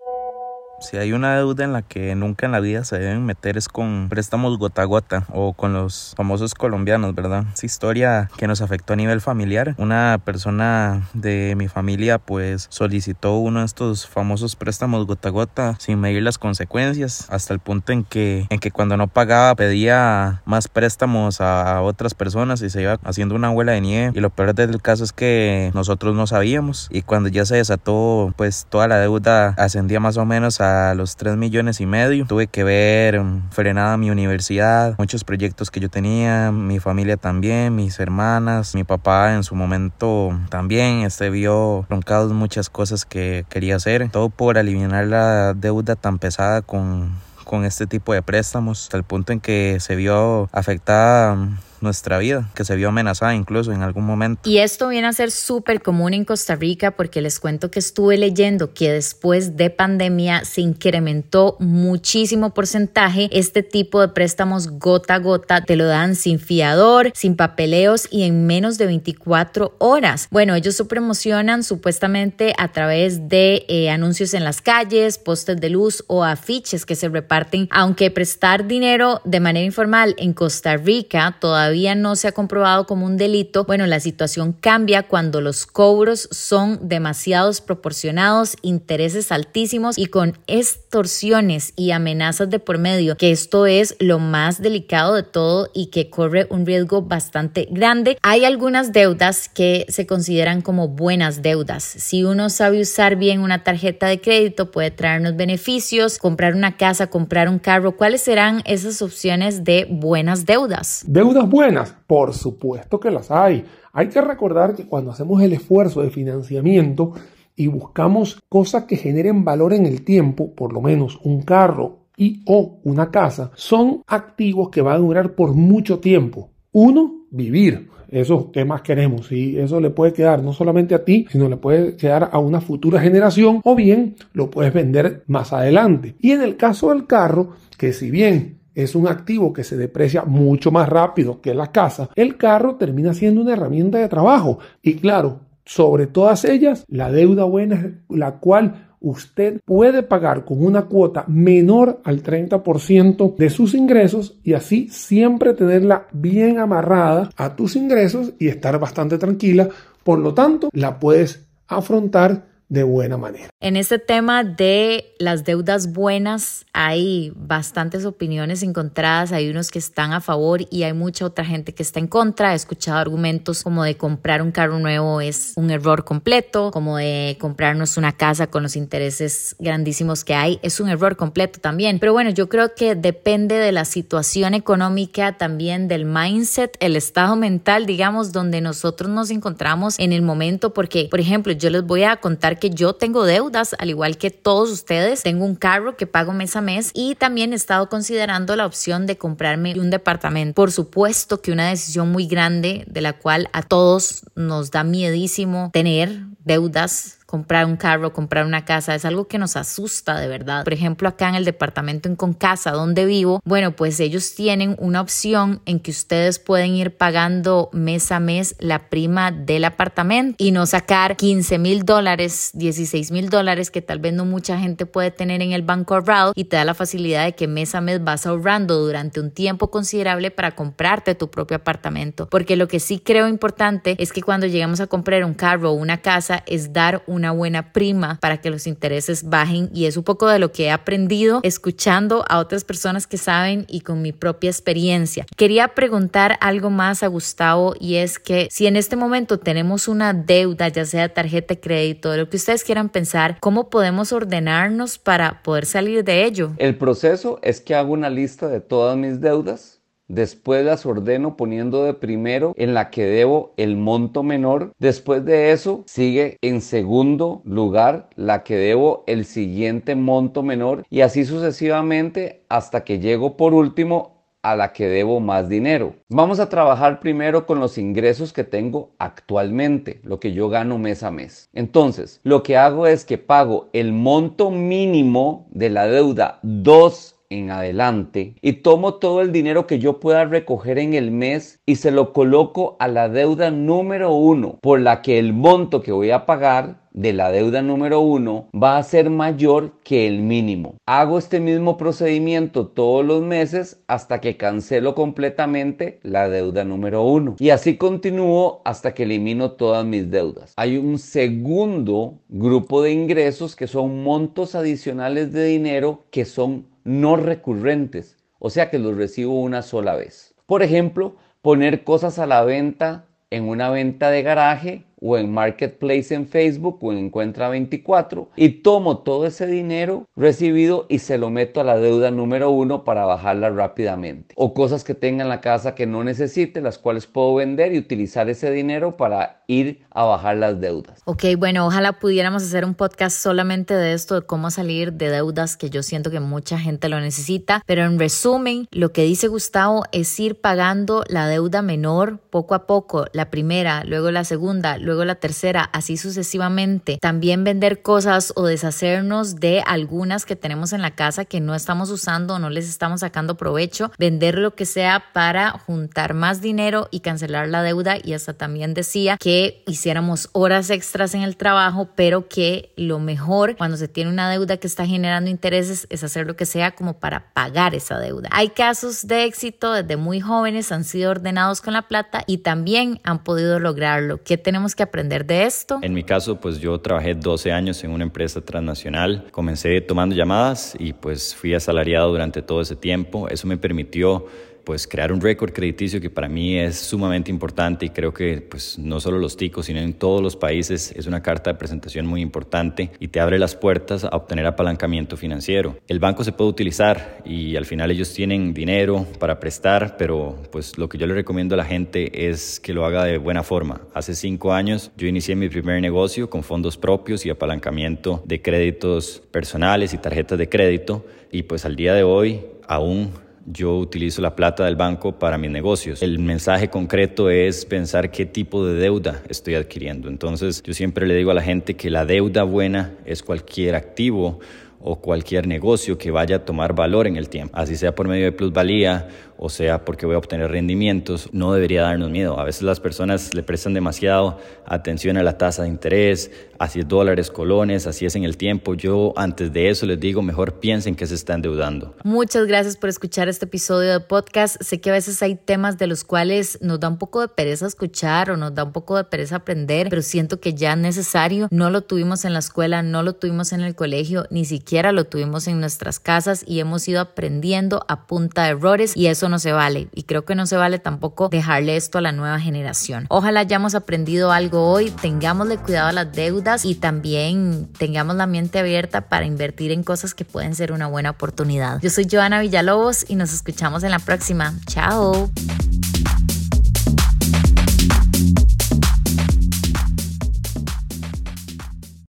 Si 0.85 0.99
hay 0.99 1.15
una 1.15 1.35
deuda 1.35 1.65
en 1.65 1.73
la 1.73 1.81
que 1.81 2.15
nunca 2.15 2.45
en 2.45 2.53
la 2.53 2.61
vida 2.61 2.85
se 2.85 2.99
deben 2.99 3.25
meter 3.25 3.57
es 3.57 3.69
con 3.69 4.09
préstamos 4.11 4.59
gota 4.59 4.83
a 4.83 4.85
gota 4.85 5.25
o 5.33 5.55
con 5.55 5.73
los 5.73 6.13
famosos 6.15 6.55
colombianos, 6.55 7.15
¿verdad? 7.15 7.45
Esa 7.55 7.65
historia 7.65 8.31
que 8.37 8.47
nos 8.47 8.61
afectó 8.61 8.93
a 8.93 8.97
nivel 8.97 9.23
familiar. 9.23 9.75
Una 9.79 10.21
persona 10.23 11.09
de 11.15 11.55
mi 11.57 11.69
familia 11.69 12.19
pues 12.19 12.67
solicitó 12.69 13.39
uno 13.39 13.61
de 13.61 13.67
estos 13.67 14.07
famosos 14.07 14.57
préstamos 14.57 15.07
gota 15.07 15.31
a 15.31 15.33
gota 15.33 15.77
sin 15.79 16.01
medir 16.01 16.23
las 16.23 16.37
consecuencias 16.37 17.29
hasta 17.31 17.55
el 17.55 17.61
punto 17.61 17.93
en 17.93 18.05
que, 18.05 18.47
en 18.51 18.59
que 18.59 18.71
cuando 18.71 18.99
no 18.99 19.07
pagaba 19.07 19.55
pedía 19.55 20.43
más 20.45 20.69
préstamos 20.69 21.41
a 21.41 21.81
otras 21.81 22.13
personas 22.13 22.61
y 22.61 22.69
se 22.69 22.83
iba 22.83 22.99
haciendo 23.05 23.35
una 23.37 23.49
abuela 23.49 23.73
de 23.73 23.81
nieve. 23.81 24.13
Y 24.15 24.21
lo 24.21 24.29
peor 24.29 24.55
del 24.55 24.83
caso 24.83 25.03
es 25.03 25.15
que 25.15 25.71
nosotros 25.73 26.15
no 26.15 26.27
sabíamos 26.27 26.89
y 26.91 27.01
cuando 27.01 27.31
ya 27.31 27.47
se 27.47 27.57
desató 27.57 28.35
pues 28.37 28.67
toda 28.69 28.87
la 28.87 28.99
deuda 28.99 29.55
ascendía 29.57 29.99
más 29.99 30.19
o 30.19 30.27
menos 30.27 30.61
a 30.61 30.74
los 30.97 31.17
3 31.17 31.37
millones 31.37 31.81
y 31.81 31.87
medio. 31.87 32.27
Tuve 32.27 32.47
que 32.47 32.65
ver 32.65 33.19
um, 33.19 33.43
frenada 33.51 33.97
mi 33.97 34.11
universidad, 34.11 34.95
muchos 34.99 35.25
proyectos 35.25 35.71
que 35.71 35.81
yo 35.81 35.89
tenía, 35.89 36.51
mi 36.53 36.81
familia 36.81 37.17
también, 37.17 37.75
mis 37.75 37.99
hermanas, 38.01 38.75
mi 38.75 38.85
papá 38.85 39.35
en 39.35 39.45
su 39.45 39.55
momento 39.55 40.39
también 40.51 41.03
este, 41.03 41.31
vio 41.31 41.87
roncados 41.89 42.33
muchas 42.33 42.69
cosas 42.71 43.05
que 43.05 43.45
quería 43.49 43.77
hacer. 43.77 44.09
Todo 44.11 44.29
por 44.29 44.59
eliminar 44.59 45.07
la 45.07 45.55
deuda 45.55 45.97
tan 45.97 46.19
pesada 46.19 46.63
con, 46.63 47.11
con 47.45 47.65
este 47.65 47.87
tipo 47.87 48.13
de 48.13 48.23
préstamos, 48.23 48.85
hasta 48.85 48.97
el 48.97 49.05
punto 49.05 49.33
en 49.33 49.41
que 49.41 49.79
se 49.81 49.97
vio 49.97 50.49
afectada 50.53 51.35
um, 51.35 51.57
nuestra 51.85 52.19
vida, 52.19 52.51
que 52.55 52.65
se 52.65 52.75
vio 52.75 52.89
amenazada 52.89 53.35
incluso 53.35 53.71
en 53.71 53.83
algún 53.83 54.05
momento. 54.05 54.49
Y 54.49 54.59
esto 54.59 54.89
viene 54.89 55.07
a 55.07 55.13
ser 55.13 55.31
súper 55.31 55.81
común 55.81 56.15
en 56.15 56.25
Costa 56.25 56.57
Rica 56.57 56.91
porque 56.91 57.21
les 57.21 57.39
cuento 57.39 57.71
que 57.71 57.79
estuve 57.79 58.19
leyendo 58.19 58.75
que 58.75 58.91
después 58.91 59.57
de 59.57 59.71
pandemia 59.71 60.45
se 60.45 60.63
incrementó 60.63 61.57
muchísimo 61.61 62.53
porcentaje 62.53 63.29
este 63.31 63.63
tipo 63.63 64.01
de 64.01 64.09
préstamos 64.09 64.79
gota 64.79 65.15
a 65.15 65.19
gota, 65.19 65.61
te 65.61 65.77
lo 65.77 65.85
dan 65.85 66.17
sin 66.17 66.41
fiador, 66.41 67.13
sin 67.15 67.37
papeleos 67.37 68.09
y 68.11 68.25
en 68.25 68.47
menos 68.47 68.79
de 68.79 68.87
24 68.87 69.77
horas. 69.79 70.27
Bueno, 70.31 70.55
ellos 70.55 70.75
se 70.75 70.85
promocionan 70.85 71.63
supuestamente 71.63 72.55
a 72.59 72.73
través 72.73 73.29
de 73.29 73.65
eh, 73.69 73.91
anuncios 73.91 74.35
en 74.35 74.43
las 74.43 74.61
calles, 74.61 75.19
postes 75.19 75.61
de 75.61 75.69
luz 75.69 76.05
o 76.09 76.25
afiches 76.25 76.87
que 76.87 76.97
se 76.97 77.09
reparten, 77.09 77.69
aunque 77.71 78.11
prestar 78.11 78.67
dinero 78.67 79.21
de 79.25 79.41
manera 79.41 79.67
informal 79.67 80.15
en 80.19 80.33
Costa 80.33 80.77
Rica 80.77 81.37
todavía 81.41 81.74
no 81.75 82.17
se 82.17 82.29
ha 82.29 82.33
comprobado 82.33 82.87
como 82.87 83.05
un 83.05 83.17
delito, 83.17 83.65
bueno, 83.65 83.87
la 83.87 84.01
situación 84.01 84.53
cambia 84.53 85.03
cuando 85.03 85.41
los 85.41 85.67
cobros 85.67 86.29
son 86.31 86.89
demasiados 86.89 87.61
proporcionados, 87.61 88.57
intereses 88.63 89.33
altísimos 89.33 89.99
y 89.99 90.07
con 90.07 90.39
extorsiones 90.47 91.73
y 91.77 91.91
amenazas 91.91 92.49
de 92.49 92.61
por 92.61 92.79
medio, 92.79 93.17
que 93.17 93.33
esto 93.33 93.67
es 93.67 93.97
lo 93.99 94.19
más 94.19 94.63
delicado 94.63 95.15
de 95.15 95.25
todo 95.25 95.69
y 95.75 95.87
que 95.87 96.11
corre 96.11 96.47
un 96.49 96.65
riesgo 96.65 97.03
bastante 97.03 97.67
grande. 97.71 98.17
Hay 98.23 98.45
algunas 98.45 98.93
deudas 98.93 99.49
que 99.49 99.85
se 99.89 100.07
consideran 100.07 100.63
como 100.63 100.89
buenas 100.89 101.43
deudas. 101.43 101.83
Si 101.83 102.25
uno 102.25 102.51
sabe 102.51 102.81
usar 102.81 103.17
bien 103.17 103.41
una 103.41 103.65
tarjeta 103.65 104.07
de 104.07 104.21
crédito, 104.21 104.71
puede 104.71 104.91
traernos 104.91 105.37
beneficios, 105.37 106.19
comprar 106.19 106.55
una 106.55 106.77
casa, 106.77 107.09
comprar 107.09 107.49
un 107.49 107.59
carro. 107.59 107.97
¿Cuáles 107.97 108.23
serán 108.23 108.63
esas 108.65 109.03
opciones 109.03 109.65
de 109.65 109.87
buenas 109.91 110.47
deudas? 110.47 111.03
Deudas 111.07 111.49
buenas 111.55 111.95
por 112.09 112.35
supuesto 112.35 112.99
que 112.99 113.13
las 113.13 113.31
hay. 113.31 113.65
Hay 113.93 114.09
que 114.09 114.21
recordar 114.21 114.75
que 114.75 114.87
cuando 114.87 115.13
hacemos 115.13 115.41
el 115.41 115.53
esfuerzo 115.53 116.03
de 116.03 116.11
financiamiento 116.11 117.13
y 117.55 117.69
buscamos 117.69 118.43
cosas 118.49 118.87
que 118.87 118.97
generen 118.97 119.45
valor 119.45 119.73
en 119.73 119.87
el 119.87 120.03
tiempo, 120.03 120.53
por 120.53 120.73
lo 120.73 120.81
menos 120.81 121.21
un 121.23 121.43
carro 121.43 122.09
y 122.17 122.43
o 122.47 122.81
una 122.83 123.13
casa, 123.13 123.53
son 123.55 124.03
activos 124.09 124.69
que 124.71 124.83
van 124.83 124.97
a 124.97 124.99
durar 124.99 125.37
por 125.37 125.55
mucho 125.55 126.01
tiempo. 126.01 126.51
Uno, 126.73 127.27
vivir. 127.31 127.89
Eso, 128.09 128.51
¿qué 128.51 128.65
más 128.65 128.83
queremos? 128.83 129.31
Y 129.31 129.57
eso 129.57 129.81
le 129.81 129.91
puede 129.91 130.13
quedar 130.13 130.43
no 130.43 130.53
solamente 130.53 130.97
a 130.97 131.05
ti, 131.05 131.27
sino 131.31 131.49
le 131.49 131.57
puede 131.57 131.97
quedar 131.97 132.31
a 132.33 132.39
una 132.41 132.61
futura 132.61 133.01
generación 133.01 133.61
o 133.63 133.77
bien 133.77 134.17
lo 134.33 134.51
puedes 134.51 134.75
vender 134.75 135.23
más 135.29 135.53
adelante. 135.53 136.17
Y 136.21 136.33
en 136.33 136.43
el 136.43 136.57
caso 136.57 136.89
del 136.91 137.07
carro, 137.07 137.51
que 137.79 137.93
si 137.93 138.11
bien 138.11 138.64
es 138.75 138.95
un 138.95 139.09
activo 139.09 139.53
que 139.53 139.65
se 139.65 139.77
deprecia 139.77 140.25
mucho 140.25 140.71
más 140.71 140.89
rápido 140.89 141.41
que 141.41 141.55
la 141.55 141.73
casa, 141.73 142.11
el 142.15 142.37
carro 142.37 142.77
termina 142.77 143.15
siendo 143.15 143.41
una 143.41 143.53
herramienta 143.53 143.99
de 143.99 144.09
trabajo. 144.09 144.59
Y 144.83 144.95
claro, 144.95 145.41
sobre 145.65 146.07
todas 146.07 146.45
ellas, 146.45 146.85
la 146.89 147.11
deuda 147.11 147.45
buena 147.45 147.77
es 147.77 147.93
la 148.09 148.39
cual 148.39 148.95
usted 149.01 149.61
puede 149.65 150.03
pagar 150.03 150.45
con 150.45 150.65
una 150.65 150.87
cuota 150.87 151.25
menor 151.29 152.01
al 152.05 152.23
30% 152.23 153.37
de 153.37 153.51
sus 153.51 153.75
ingresos 153.75 154.39
y 154.43 154.55
así 154.55 154.89
siempre 154.89 155.53
tenerla 155.53 156.07
bien 156.13 156.59
amarrada 156.59 157.29
a 157.37 157.55
tus 157.55 157.77
ingresos 157.77 158.33
y 158.39 158.49
estar 158.49 158.79
bastante 158.79 159.19
tranquila. 159.19 159.69
Por 160.03 160.19
lo 160.19 160.33
tanto, 160.33 160.71
la 160.73 160.99
puedes 160.99 161.47
afrontar 161.69 162.54
de 162.69 162.83
buena 162.83 163.17
manera. 163.17 163.51
En 163.61 163.77
este 163.77 163.99
tema 163.99 164.45
de 164.45 165.15
las 165.19 165.45
deudas 165.45 165.93
buenas 165.93 166.67
hay 166.73 167.33
bastantes 167.37 168.05
opiniones 168.05 168.63
encontradas, 168.63 169.33
hay 169.33 169.49
unos 169.51 169.71
que 169.71 169.79
están 169.79 170.13
a 170.13 170.21
favor 170.21 170.63
y 170.71 170.83
hay 170.83 170.93
mucha 170.93 171.25
otra 171.27 171.45
gente 171.45 171.75
que 171.75 171.83
está 171.83 172.01
en 172.01 172.07
contra. 172.07 172.53
He 172.53 172.57
escuchado 172.57 172.99
argumentos 172.99 173.63
como 173.63 173.85
de 173.85 173.97
comprar 173.97 174.43
un 174.43 174.51
carro 174.51 174.79
nuevo 174.79 175.21
es 175.21 175.53
un 175.57 175.71
error 175.71 176.05
completo, 176.05 176.71
como 176.71 176.97
de 176.97 177.37
comprarnos 177.41 177.97
una 177.97 178.13
casa 178.13 178.47
con 178.47 178.63
los 178.63 178.77
intereses 178.77 179.57
grandísimos 179.59 180.25
que 180.25 180.35
hay, 180.35 180.59
es 180.63 180.81
un 180.81 180.89
error 180.89 181.17
completo 181.17 181.61
también. 181.61 181.99
Pero 181.99 182.13
bueno, 182.13 182.31
yo 182.31 182.49
creo 182.49 182.75
que 182.75 182.95
depende 182.95 183.57
de 183.57 183.73
la 183.73 183.85
situación 183.85 184.55
económica, 184.55 185.37
también 185.39 185.89
del 185.89 186.05
mindset, 186.05 186.77
el 186.81 186.97
estado 186.97 187.37
mental, 187.37 187.87
digamos, 187.87 188.33
donde 188.33 188.61
nosotros 188.61 189.11
nos 189.11 189.31
encontramos 189.31 189.99
en 189.99 190.13
el 190.13 190.23
momento, 190.23 190.73
porque, 190.73 191.09
por 191.11 191.21
ejemplo, 191.21 191.53
yo 191.53 191.71
les 191.71 191.85
voy 191.85 192.05
a 192.05 192.17
contar 192.17 192.54
que 192.57 192.71
yo 192.71 192.95
tengo 192.95 193.25
deudas, 193.25 193.75
al 193.79 193.91
igual 193.91 194.19
que 194.19 194.31
todos 194.31 194.71
ustedes. 194.71 195.23
Tengo 195.23 195.45
un 195.45 195.55
carro 195.55 195.97
que 195.97 196.07
pago 196.07 196.33
mes 196.33 196.57
a 196.57 196.61
mes 196.61 196.91
y 196.95 197.15
también 197.15 197.53
he 197.53 197.57
estado 197.57 197.89
considerando 197.89 198.57
la 198.57 198.67
opción 198.67 199.07
de 199.07 199.19
comprarme 199.19 199.79
un 199.79 199.91
departamento. 199.91 200.55
Por 200.55 200.73
supuesto 200.73 201.41
que 201.41 201.53
una 201.53 201.69
decisión 201.69 202.11
muy 202.11 202.27
grande 202.27 202.85
de 202.87 203.01
la 203.01 203.15
cual 203.15 203.49
a 203.53 203.63
todos 203.63 204.23
nos 204.35 204.71
da 204.71 204.85
miedísimo 204.85 205.71
tener 205.73 206.25
deudas 206.45 207.19
comprar 207.27 207.67
un 207.67 207.77
carro, 207.77 208.13
comprar 208.13 208.47
una 208.47 208.65
casa, 208.65 208.95
es 208.95 209.05
algo 209.05 209.27
que 209.27 209.39
nos 209.39 209.57
asusta 209.57 210.19
de 210.21 210.29
verdad. 210.29 210.65
Por 210.65 210.73
ejemplo, 210.73 211.09
acá 211.09 211.29
en 211.29 211.35
el 211.35 211.45
departamento 211.45 212.09
en 212.09 212.17
Concasa, 212.17 212.71
donde 212.71 213.07
vivo, 213.07 213.41
bueno, 213.45 213.73
pues 213.73 213.99
ellos 214.01 214.35
tienen 214.35 214.77
una 214.79 215.01
opción 215.01 215.61
en 215.67 215.81
que 215.81 215.91
ustedes 215.91 216.39
pueden 216.39 216.75
ir 216.75 216.97
pagando 216.97 217.71
mes 217.73 218.13
a 218.13 218.21
mes 218.21 218.55
la 218.59 218.91
prima 218.91 219.33
del 219.33 219.65
apartamento 219.65 220.37
y 220.39 220.51
no 220.51 220.67
sacar 220.67 221.17
15 221.17 221.59
mil 221.59 221.85
dólares, 221.85 222.51
16 222.55 223.11
mil 223.11 223.31
dólares 223.31 223.71
que 223.71 223.83
tal 223.83 223.99
vez 223.99 224.13
no 224.13 224.25
mucha 224.25 224.59
gente 224.59 224.87
puede 224.87 225.11
tener 225.11 225.43
en 225.43 225.53
el 225.53 225.63
banco 225.63 225.95
ahorrado 225.95 226.33
y 226.35 226.45
te 226.45 226.57
da 226.57 226.65
la 226.65 226.75
facilidad 226.75 227.25
de 227.25 227.35
que 227.35 227.49
mes 227.49 227.75
a 227.75 227.81
mes 227.81 228.03
vas 228.03 228.27
ahorrando 228.27 228.79
durante 228.79 229.21
un 229.21 229.31
tiempo 229.31 229.71
considerable 229.71 230.31
para 230.31 230.53
comprarte 230.53 231.15
tu 231.15 231.31
propio 231.31 231.57
apartamento. 231.57 232.29
Porque 232.31 232.57
lo 232.57 232.69
que 232.69 232.81
sí 232.81 232.99
creo 232.99 233.29
importante 233.29 233.97
es 233.99 234.13
que 234.13 234.23
cuando 234.23 234.47
llegamos 234.47 234.81
a 234.81 234.87
comprar 234.87 235.25
un 235.25 235.35
carro 235.35 235.71
o 235.71 235.75
una 235.75 235.99
casa 235.99 236.43
es 236.47 236.73
dar 236.73 237.03
una 237.15 237.33
buena 237.33 237.73
prima 237.73 238.19
para 238.21 238.41
que 238.41 238.51
los 238.51 238.67
intereses 238.67 239.29
bajen 239.29 239.71
y 239.73 239.87
es 239.87 239.97
un 239.97 240.05
poco 240.05 240.29
de 240.29 240.39
lo 240.39 240.53
que 240.53 240.65
he 240.65 240.71
aprendido 240.71 241.41
escuchando 241.43 242.25
a 242.29 242.39
otras 242.39 242.65
personas 242.65 243.07
que 243.07 243.17
saben 243.17 243.65
y 243.69 243.81
con 243.81 244.03
mi 244.03 244.13
propia 244.13 244.51
experiencia. 244.51 245.27
Quería 245.37 245.69
preguntar 245.69 246.37
algo 246.41 246.71
más 246.71 247.03
a 247.03 247.07
Gustavo 247.07 247.75
y 247.79 247.97
es 247.97 248.19
que 248.19 248.49
si 248.51 248.67
en 248.67 248.77
este 248.77 248.97
momento 248.97 249.39
tenemos 249.39 249.89
una 249.89 250.13
deuda, 250.13 250.69
ya 250.69 250.85
sea 250.85 251.09
tarjeta 251.09 251.55
de 251.55 251.61
crédito, 251.61 252.17
lo 252.17 252.29
que 252.29 252.37
ustedes 252.37 252.65
quieran 252.65 252.89
pensar, 252.89 253.39
¿cómo 253.41 253.71
podemos 253.71 254.13
ordenarnos 254.13 254.99
para 254.99 255.43
poder 255.43 255.67
salir 255.67 256.05
de 256.05 256.25
ello? 256.25 256.53
El 256.59 256.77
proceso 256.77 257.39
es 257.43 257.61
que 257.61 257.75
hago 257.75 257.93
una 257.93 258.11
lista 258.11 258.49
de 258.49 258.61
todas 258.61 258.97
mis 258.97 259.21
deudas 259.21 259.81
Después 260.09 260.65
las 260.65 260.85
ordeno 260.85 261.37
poniendo 261.37 261.85
de 261.85 261.95
primero 261.95 262.55
en 262.57 262.75
la 262.75 262.91
que 262.91 263.05
debo 263.05 263.55
el 263.57 263.77
monto 263.77 264.23
menor. 264.23 264.73
Después 264.79 265.25
de 265.25 265.53
eso 265.53 265.83
sigue 265.87 266.37
en 266.43 266.61
segundo 266.61 267.41
lugar 267.45 268.11
la 268.17 268.43
que 268.43 268.57
debo 268.57 269.05
el 269.07 269.25
siguiente 269.25 269.95
monto 269.95 270.43
menor 270.43 270.85
y 270.91 271.01
así 271.01 271.25
sucesivamente 271.25 272.43
hasta 272.49 272.85
que 272.85 272.99
llego 272.99 273.37
por 273.37 273.55
último 273.55 274.15
a 274.45 274.55
la 274.55 274.75
que 274.75 274.87
debo 274.87 275.21
más 275.21 275.49
dinero. 275.49 275.95
Vamos 276.11 276.39
a 276.39 276.51
trabajar 276.51 277.01
primero 277.01 277.47
con 277.47 277.61
los 277.61 277.79
ingresos 277.79 278.35
que 278.35 278.45
tengo 278.45 278.91
actualmente, 278.99 280.01
lo 280.05 280.21
que 280.21 280.35
yo 280.35 280.51
gano 280.51 280.77
mes 280.77 281.03
a 281.03 281.11
mes. 281.11 281.49
Entonces, 281.55 282.21
lo 282.25 282.43
que 282.43 282.59
hago 282.59 282.87
es 282.87 283.07
que 283.07 283.17
pago 283.17 283.71
el 283.73 283.93
monto 283.93 284.51
mínimo 284.51 285.47
de 285.51 285.71
la 285.71 285.87
deuda 285.87 286.41
2 286.43 287.14
en 287.31 287.51
adelante 287.51 288.37
y 288.41 288.55
tomo 288.55 288.95
todo 288.95 289.21
el 289.21 289.33
dinero 289.33 289.67
que 289.67 289.79
yo 289.79 290.01
pueda 290.01 290.25
recoger 290.25 290.79
en 290.79 290.95
el 290.95 291.11
mes 291.11 291.61
y 291.67 291.77
se 291.77 291.91
lo 291.91 292.13
coloco 292.13 292.77
a 292.79 292.89
la 292.89 293.09
deuda 293.09 293.51
número 293.51 294.15
uno, 294.15 294.59
por 294.61 294.81
la 294.81 295.03
que 295.03 295.19
el 295.19 295.33
monto 295.33 295.83
que 295.83 295.93
voy 295.93 296.11
a 296.11 296.27
pagar 296.27 296.85
de 296.95 297.13
la 297.13 297.31
deuda 297.31 297.61
número 297.61 298.01
uno 298.01 298.49
va 298.55 298.79
a 298.79 298.83
ser 298.83 299.11
mayor 299.11 299.73
que 299.83 300.07
el 300.07 300.23
mínimo. 300.23 300.77
Hago 300.87 301.19
este 301.19 301.41
mismo 301.41 301.77
procedimiento 301.77 302.69
todos 302.69 303.05
los 303.05 303.21
meses 303.21 303.83
hasta 303.89 304.21
que 304.21 304.37
cancelo 304.37 304.95
completamente 304.95 305.99
la 306.03 306.29
deuda 306.29 306.65
número 306.65 307.03
uno. 307.03 307.35
Y 307.41 307.51
así 307.51 307.77
continúo 307.77 308.63
hasta 308.65 308.95
que 308.95 309.03
elimino 309.03 309.53
todas 309.53 309.85
mis 309.85 310.09
deudas. 310.11 310.55
Hay 310.57 310.77
un 310.79 310.99
segundo 310.99 312.21
grupo 312.29 312.81
de 312.81 312.93
ingresos 312.93 313.57
que 313.57 313.67
son 313.67 314.05
montos 314.05 314.55
adicionales 314.55 315.33
de 315.33 315.45
dinero 315.47 316.05
que 316.11 316.25
son 316.25 316.67
no 316.85 317.17
recurrentes, 317.17 318.17
o 318.39 318.51
sea 318.51 318.71
que 318.71 318.79
los 318.79 318.97
recibo 318.97 319.41
una 319.41 319.63
sola 319.63 319.97
vez. 319.97 320.35
Por 320.47 320.63
ejemplo, 320.63 321.17
poner 321.43 321.85
cosas 321.85 322.19
a 322.19 322.27
la 322.27 322.45
venta 322.45 323.07
en 323.31 323.49
una 323.49 323.71
venta 323.71 324.11
de 324.11 324.23
garaje 324.23 324.85
o 325.05 325.19
en 325.19 325.31
Marketplace 325.31 326.15
en 326.15 326.27
Facebook 326.27 326.79
o 326.83 326.91
en 326.91 326.99
Encuentra 326.99 327.51
24 327.51 328.31
y 328.37 328.49
tomo 328.63 328.99
todo 328.99 329.27
ese 329.27 329.47
dinero 329.47 330.09
recibido 330.17 330.87
y 330.89 331.01
se 331.01 331.19
lo 331.19 331.29
meto 331.29 331.61
a 331.61 331.65
la 331.65 331.77
deuda 331.77 332.11
número 332.11 332.51
uno 332.51 332.85
para 332.85 333.05
bajarla 333.05 333.51
rápidamente. 333.51 334.35
O 334.37 334.55
cosas 334.55 334.83
que 334.83 334.95
tenga 334.95 335.23
en 335.23 335.29
la 335.29 335.43
casa 335.43 335.75
que 335.75 335.87
no 335.87 336.05
necesite, 336.05 336.63
las 336.63 336.79
cuales 336.79 337.07
puedo 337.07 337.35
vender 337.35 337.75
y 337.75 337.79
utilizar 337.79 338.31
ese 338.31 338.51
dinero 338.51 338.97
para 338.97 339.43
ir 339.47 339.85
a 339.91 340.05
bajar 340.05 340.39
las 340.39 340.59
deudas. 340.59 341.01
Ok, 341.05 341.25
bueno, 341.37 341.67
ojalá 341.67 341.93
pudiéramos 341.93 342.43
hacer 342.43 342.65
un 342.65 342.75
podcast 342.75 343.17
solamente 343.17 343.75
de 343.75 343.93
esto, 343.93 344.15
de 344.15 344.27
cómo 344.27 344.51
salir 344.51 344.95
de 344.95 345.11
deudas, 345.11 345.57
que 345.57 345.69
yo 345.69 345.83
siento 345.83 346.11
que 346.11 346.21
mucha 346.21 346.59
gente 346.59 346.89
lo 346.89 346.99
necesita. 347.01 347.63
Pero 347.67 347.85
en 347.85 347.99
resumen, 347.99 348.69
lo 348.71 348.93
que 348.93 349.03
dice 349.03 349.29
Gustavo 349.29 349.85
es 349.93 350.19
ir 350.19 350.41
pagando 350.41 351.05
la 351.09 351.29
deuda 351.29 351.61
menor 351.61 352.21
poco 352.31 352.55
a 352.55 352.67
poco, 352.67 353.07
la 353.13 353.31
primera, 353.31 353.85
luego 353.85 354.11
la 354.11 354.25
segunda, 354.25 354.79
luego 354.79 354.94
luego 354.95 355.05
la 355.05 355.17
tercera, 355.17 355.69
así 355.73 355.97
sucesivamente. 355.97 356.99
También 357.01 357.43
vender 357.43 357.83
cosas 357.83 358.33
o 358.37 358.47
deshacernos 358.47 359.37
de 359.37 359.61
algunas 359.67 360.25
que 360.25 360.37
tenemos 360.37 360.73
en 360.73 360.83
la 360.83 360.93
casa 360.93 361.25
que 361.25 361.41
no 361.41 361.57
estamos 361.57 361.91
usando 361.91 362.35
o 362.35 362.39
no 362.39 362.49
les 362.49 362.69
estamos 362.69 363.01
sacando 363.01 363.37
provecho. 363.37 363.91
Vender 363.99 364.39
lo 364.39 364.55
que 364.55 364.67
sea 364.67 365.07
para 365.13 365.51
juntar 365.51 366.15
más 366.15 366.41
dinero 366.41 366.87
y 366.93 367.01
cancelar 367.01 367.49
la 367.49 367.65
deuda. 367.65 367.97
Y 368.03 368.13
hasta 368.13 368.35
también 368.35 368.73
decía 368.73 369.17
que 369.19 369.65
hiciéramos 369.67 370.29
horas 370.31 370.71
extras 370.71 371.15
en 371.15 371.23
el 371.23 371.37
trabajo, 371.37 371.89
pero 371.97 372.29
que 372.29 372.73
lo 372.77 373.01
mejor 373.01 373.57
cuando 373.57 373.77
se 373.77 373.89
tiene 373.89 374.11
una 374.11 374.31
deuda 374.31 374.59
que 374.59 374.69
está 374.69 374.87
generando 374.87 375.29
intereses 375.29 375.89
es 375.91 376.05
hacer 376.05 376.27
lo 376.27 376.37
que 376.37 376.47
sea 376.47 376.77
como 376.77 377.01
para 377.01 377.33
pagar 377.33 377.75
esa 377.75 377.99
deuda. 377.99 378.29
Hay 378.31 378.51
casos 378.51 379.09
de 379.09 379.25
éxito 379.25 379.73
desde 379.73 379.97
muy 379.97 380.21
jóvenes, 380.21 380.71
han 380.71 380.85
sido 380.85 381.11
ordenados 381.11 381.61
con 381.61 381.73
la 381.73 381.83
plata 381.83 382.23
y 382.29 382.39
también 382.39 383.01
han 383.03 383.25
podido 383.25 383.59
lograrlo. 383.59 384.23
¿Qué 384.23 384.39
tenemos 384.39 384.77
que 384.77 384.84
aprender 384.85 385.27
de 385.27 385.45
esto? 385.45 385.79
En 385.83 385.93
mi 385.93 386.05
caso, 386.05 386.41
pues 386.41 386.61
yo 386.61 386.79
trabajé 386.81 387.15
12 387.15 387.53
años 387.53 387.83
en 387.85 387.91
una 387.91 388.05
empresa 388.05 388.41
transnacional. 388.41 389.27
Comencé 389.31 389.81
tomando 389.81 390.15
llamadas 390.15 390.77
y 390.79 390.93
pues 390.93 391.35
fui 391.35 391.55
asalariado 391.55 392.11
durante 392.11 392.43
todo 392.43 392.61
ese 392.61 392.77
tiempo. 392.77 393.29
Eso 393.29 393.47
me 393.47 393.57
permitió 393.57 394.27
pues 394.65 394.87
crear 394.87 395.13
un 395.13 395.21
récord 395.21 395.53
crediticio 395.53 396.01
que 396.01 396.11
para 396.11 396.29
mí 396.29 396.59
es 396.59 396.79
sumamente 396.79 397.31
importante 397.31 397.87
y 397.87 397.91
creo 397.91 398.13
que 398.13 398.41
pues 398.41 398.79
no 398.79 399.01
solo 399.01 399.19
los 399.19 399.37
ticos 399.37 399.67
sino 399.67 399.81
en 399.81 399.95
todos 399.95 400.23
los 400.23 400.37
países 400.37 400.93
es 400.97 401.07
una 401.07 401.23
carta 401.23 401.53
de 401.53 401.59
presentación 401.59 402.07
muy 402.07 402.21
importante 402.21 402.91
y 402.99 403.09
te 403.09 403.21
abre 403.21 403.39
las 403.39 403.55
puertas 403.57 404.05
a 404.05 404.09
obtener 404.09 404.47
apalancamiento 404.47 405.17
financiero. 405.17 405.77
El 405.89 405.99
banco 405.99 406.25
se 406.25 406.33
puede 406.33 406.51
utilizar 406.51 407.23
y 407.25 407.57
al 407.57 407.67
final 407.67 407.91
ellos 407.91 408.13
tienen 408.13 408.55
dinero 408.55 409.07
para 409.19 409.41
prestar, 409.41 409.97
pero 409.97 410.39
pues 410.51 410.79
lo 410.79 410.89
que 410.89 410.99
yo 410.99 411.07
le 411.07 411.15
recomiendo 411.15 411.55
a 411.55 411.59
la 411.59 411.65
gente 411.65 412.29
es 412.29 412.61
que 412.61 412.73
lo 412.73 412.85
haga 412.85 413.05
de 413.05 413.19
buena 413.19 413.43
forma. 413.43 413.83
Hace 413.95 414.15
cinco 414.15 414.53
años 414.53 414.91
yo 414.97 415.07
inicié 415.07 415.37
mi 415.37 415.49
primer 415.49 415.81
negocio 415.81 416.31
con 416.31 416.43
fondos 416.43 416.77
propios 416.77 417.27
y 417.27 417.31
apalancamiento 417.31 418.23
de 418.25 418.41
créditos 418.43 419.23
personales 419.31 419.95
y 419.95 419.99
tarjetas 419.99 420.39
de 420.39 420.49
crédito 420.49 421.05
y 421.31 421.45
pues 421.45 421.65
al 421.65 421.77
día 421.77 421.95
de 421.95 422.03
hoy 422.03 422.41
aún 422.67 423.11
yo 423.47 423.77
utilizo 423.77 424.23
la 424.23 424.35
plata 424.37 424.65
del 424.65 424.77
banco 424.77 425.19
para 425.19 425.39
mis 425.39 425.51
negocios. 425.51 426.03
El 426.03 426.19
mensaje 426.19 426.69
concreto 426.69 427.31
es 427.31 427.65
pensar 427.65 428.11
qué 428.11 428.27
tipo 428.27 428.65
de 428.67 428.75
deuda 428.75 429.23
estoy 429.29 429.55
adquiriendo. 429.55 430.09
Entonces 430.09 430.63
yo 430.63 430.73
siempre 430.73 431.07
le 431.07 431.15
digo 431.15 431.31
a 431.31 431.35
la 431.35 431.43
gente 431.43 431.75
que 431.75 431.91
la 431.91 432.07
deuda 432.07 432.43
buena 432.43 432.93
es 433.05 433.23
cualquier 433.23 433.75
activo 433.75 434.41
o 434.87 434.97
cualquier 434.97 435.47
negocio 435.47 435.97
que 435.97 436.11
vaya 436.11 436.37
a 436.37 436.45
tomar 436.45 436.75
valor 436.75 437.07
en 437.07 437.17
el 437.17 437.31
tiempo, 437.31 437.57
así 437.57 437.75
sea 437.75 437.95
por 437.95 438.07
medio 438.07 438.27
de 438.27 438.33
plusvalía 438.33 439.09
o 439.39 439.49
sea 439.49 439.85
porque 439.85 440.07
voy 440.07 440.15
a 440.15 440.19
obtener 440.19 440.51
rendimientos, 440.51 441.29
no 441.33 441.53
debería 441.53 441.83
darnos 441.83 442.11
miedo. 442.11 442.39
A 442.39 442.45
veces 442.45 442.63
las 442.63 442.81
personas 442.81 443.35
le 443.35 443.43
prestan 443.43 443.75
demasiado 443.75 444.39
atención 444.67 445.17
a 445.17 445.23
la 445.23 445.39
tasa 445.39 445.63
de 445.63 445.69
interés, 445.69 446.31
así 446.59 446.81
es 446.81 446.89
dólares, 446.89 447.31
colones, 447.31 447.87
así 447.87 448.07
es 448.07 448.15
en 448.17 448.25
el 448.25 448.37
tiempo. 448.37 448.75
Yo 448.75 449.13
antes 449.17 449.53
de 449.53 449.71
eso 449.71 449.87
les 449.87 450.01
digo, 450.01 450.23
mejor 450.23 450.61
piensen 450.61 450.95
que 450.95 451.07
se 451.07 451.15
están 451.15 451.37
endeudando. 451.37 451.95
Muchas 452.05 452.47
gracias 452.47 452.77
por 452.77 452.89
escuchar 452.89 453.29
este 453.29 453.47
episodio 453.47 453.93
de 453.93 454.01
podcast. 454.01 454.61
Sé 454.63 454.81
que 454.81 454.91
a 454.91 454.93
veces 454.93 455.23
hay 455.23 455.35
temas 455.35 455.79
de 455.79 455.87
los 455.87 456.05
cuales 456.05 456.59
nos 456.61 456.81
da 456.81 456.89
un 456.89 456.99
poco 456.99 457.21
de 457.21 457.29
pereza 457.29 457.67
escuchar 457.67 458.31
o 458.31 458.37
nos 458.37 458.55
da 458.55 458.65
un 458.65 458.73
poco 458.73 458.97
de 458.97 459.05
pereza 459.05 459.37
aprender, 459.37 459.89
pero 459.91 460.03
siento 460.03 460.41
que 460.41 460.55
ya 460.55 460.73
es 460.73 460.79
necesario. 460.79 461.49
No 461.51 461.71
lo 461.71 461.83
tuvimos 461.83 462.25
en 462.25 462.33
la 462.33 462.39
escuela, 462.39 462.83
no 462.83 463.03
lo 463.03 463.15
tuvimos 463.15 463.53
en 463.53 463.61
el 463.61 463.75
colegio, 463.75 464.27
ni 464.31 464.45
siquiera 464.45 464.93
lo 464.93 465.05
tuvimos 465.05 465.49
en 465.49 465.61
nuestras 465.61 466.01
casas 466.01 466.45
y 466.47 466.61
hemos 466.61 466.87
ido 466.89 467.01
aprendiendo 467.01 467.85
a 467.89 468.07
punta 468.07 468.45
de 468.45 468.51
errores 468.51 468.97
y 468.97 469.07
no 469.29 469.39
se 469.39 469.53
vale 469.53 469.89
y 469.95 470.05
creo 470.05 470.25
que 470.25 470.35
no 470.35 470.47
se 470.47 470.57
vale 470.57 470.79
tampoco 470.79 471.29
dejarle 471.29 471.77
esto 471.77 471.99
a 471.99 472.01
la 472.01 472.13
nueva 472.13 472.41
generación. 472.41 473.07
Ojalá 473.09 473.41
hayamos 473.41 473.75
aprendido 473.75 474.33
algo 474.33 474.71
hoy, 474.71 474.91
tengámosle 474.91 475.59
cuidado 475.59 475.89
a 475.89 475.93
las 475.93 476.13
deudas 476.13 476.65
y 476.65 476.75
también 476.75 477.69
tengamos 477.79 478.17
la 478.17 478.27
mente 478.27 478.59
abierta 478.59 479.03
para 479.03 479.27
invertir 479.27 479.73
en 479.73 479.83
cosas 479.83 480.15
que 480.15 480.25
pueden 480.25 480.55
ser 480.55 480.73
una 480.73 480.87
buena 480.87 481.11
oportunidad. 481.11 481.81
Yo 481.81 481.91
soy 481.91 482.07
Joana 482.11 482.41
Villalobos 482.41 483.05
y 483.09 483.17
nos 483.17 483.33
escuchamos 483.33 483.83
en 483.85 483.91
la 483.91 483.99
próxima. 483.99 484.55
Chao. 484.67 485.31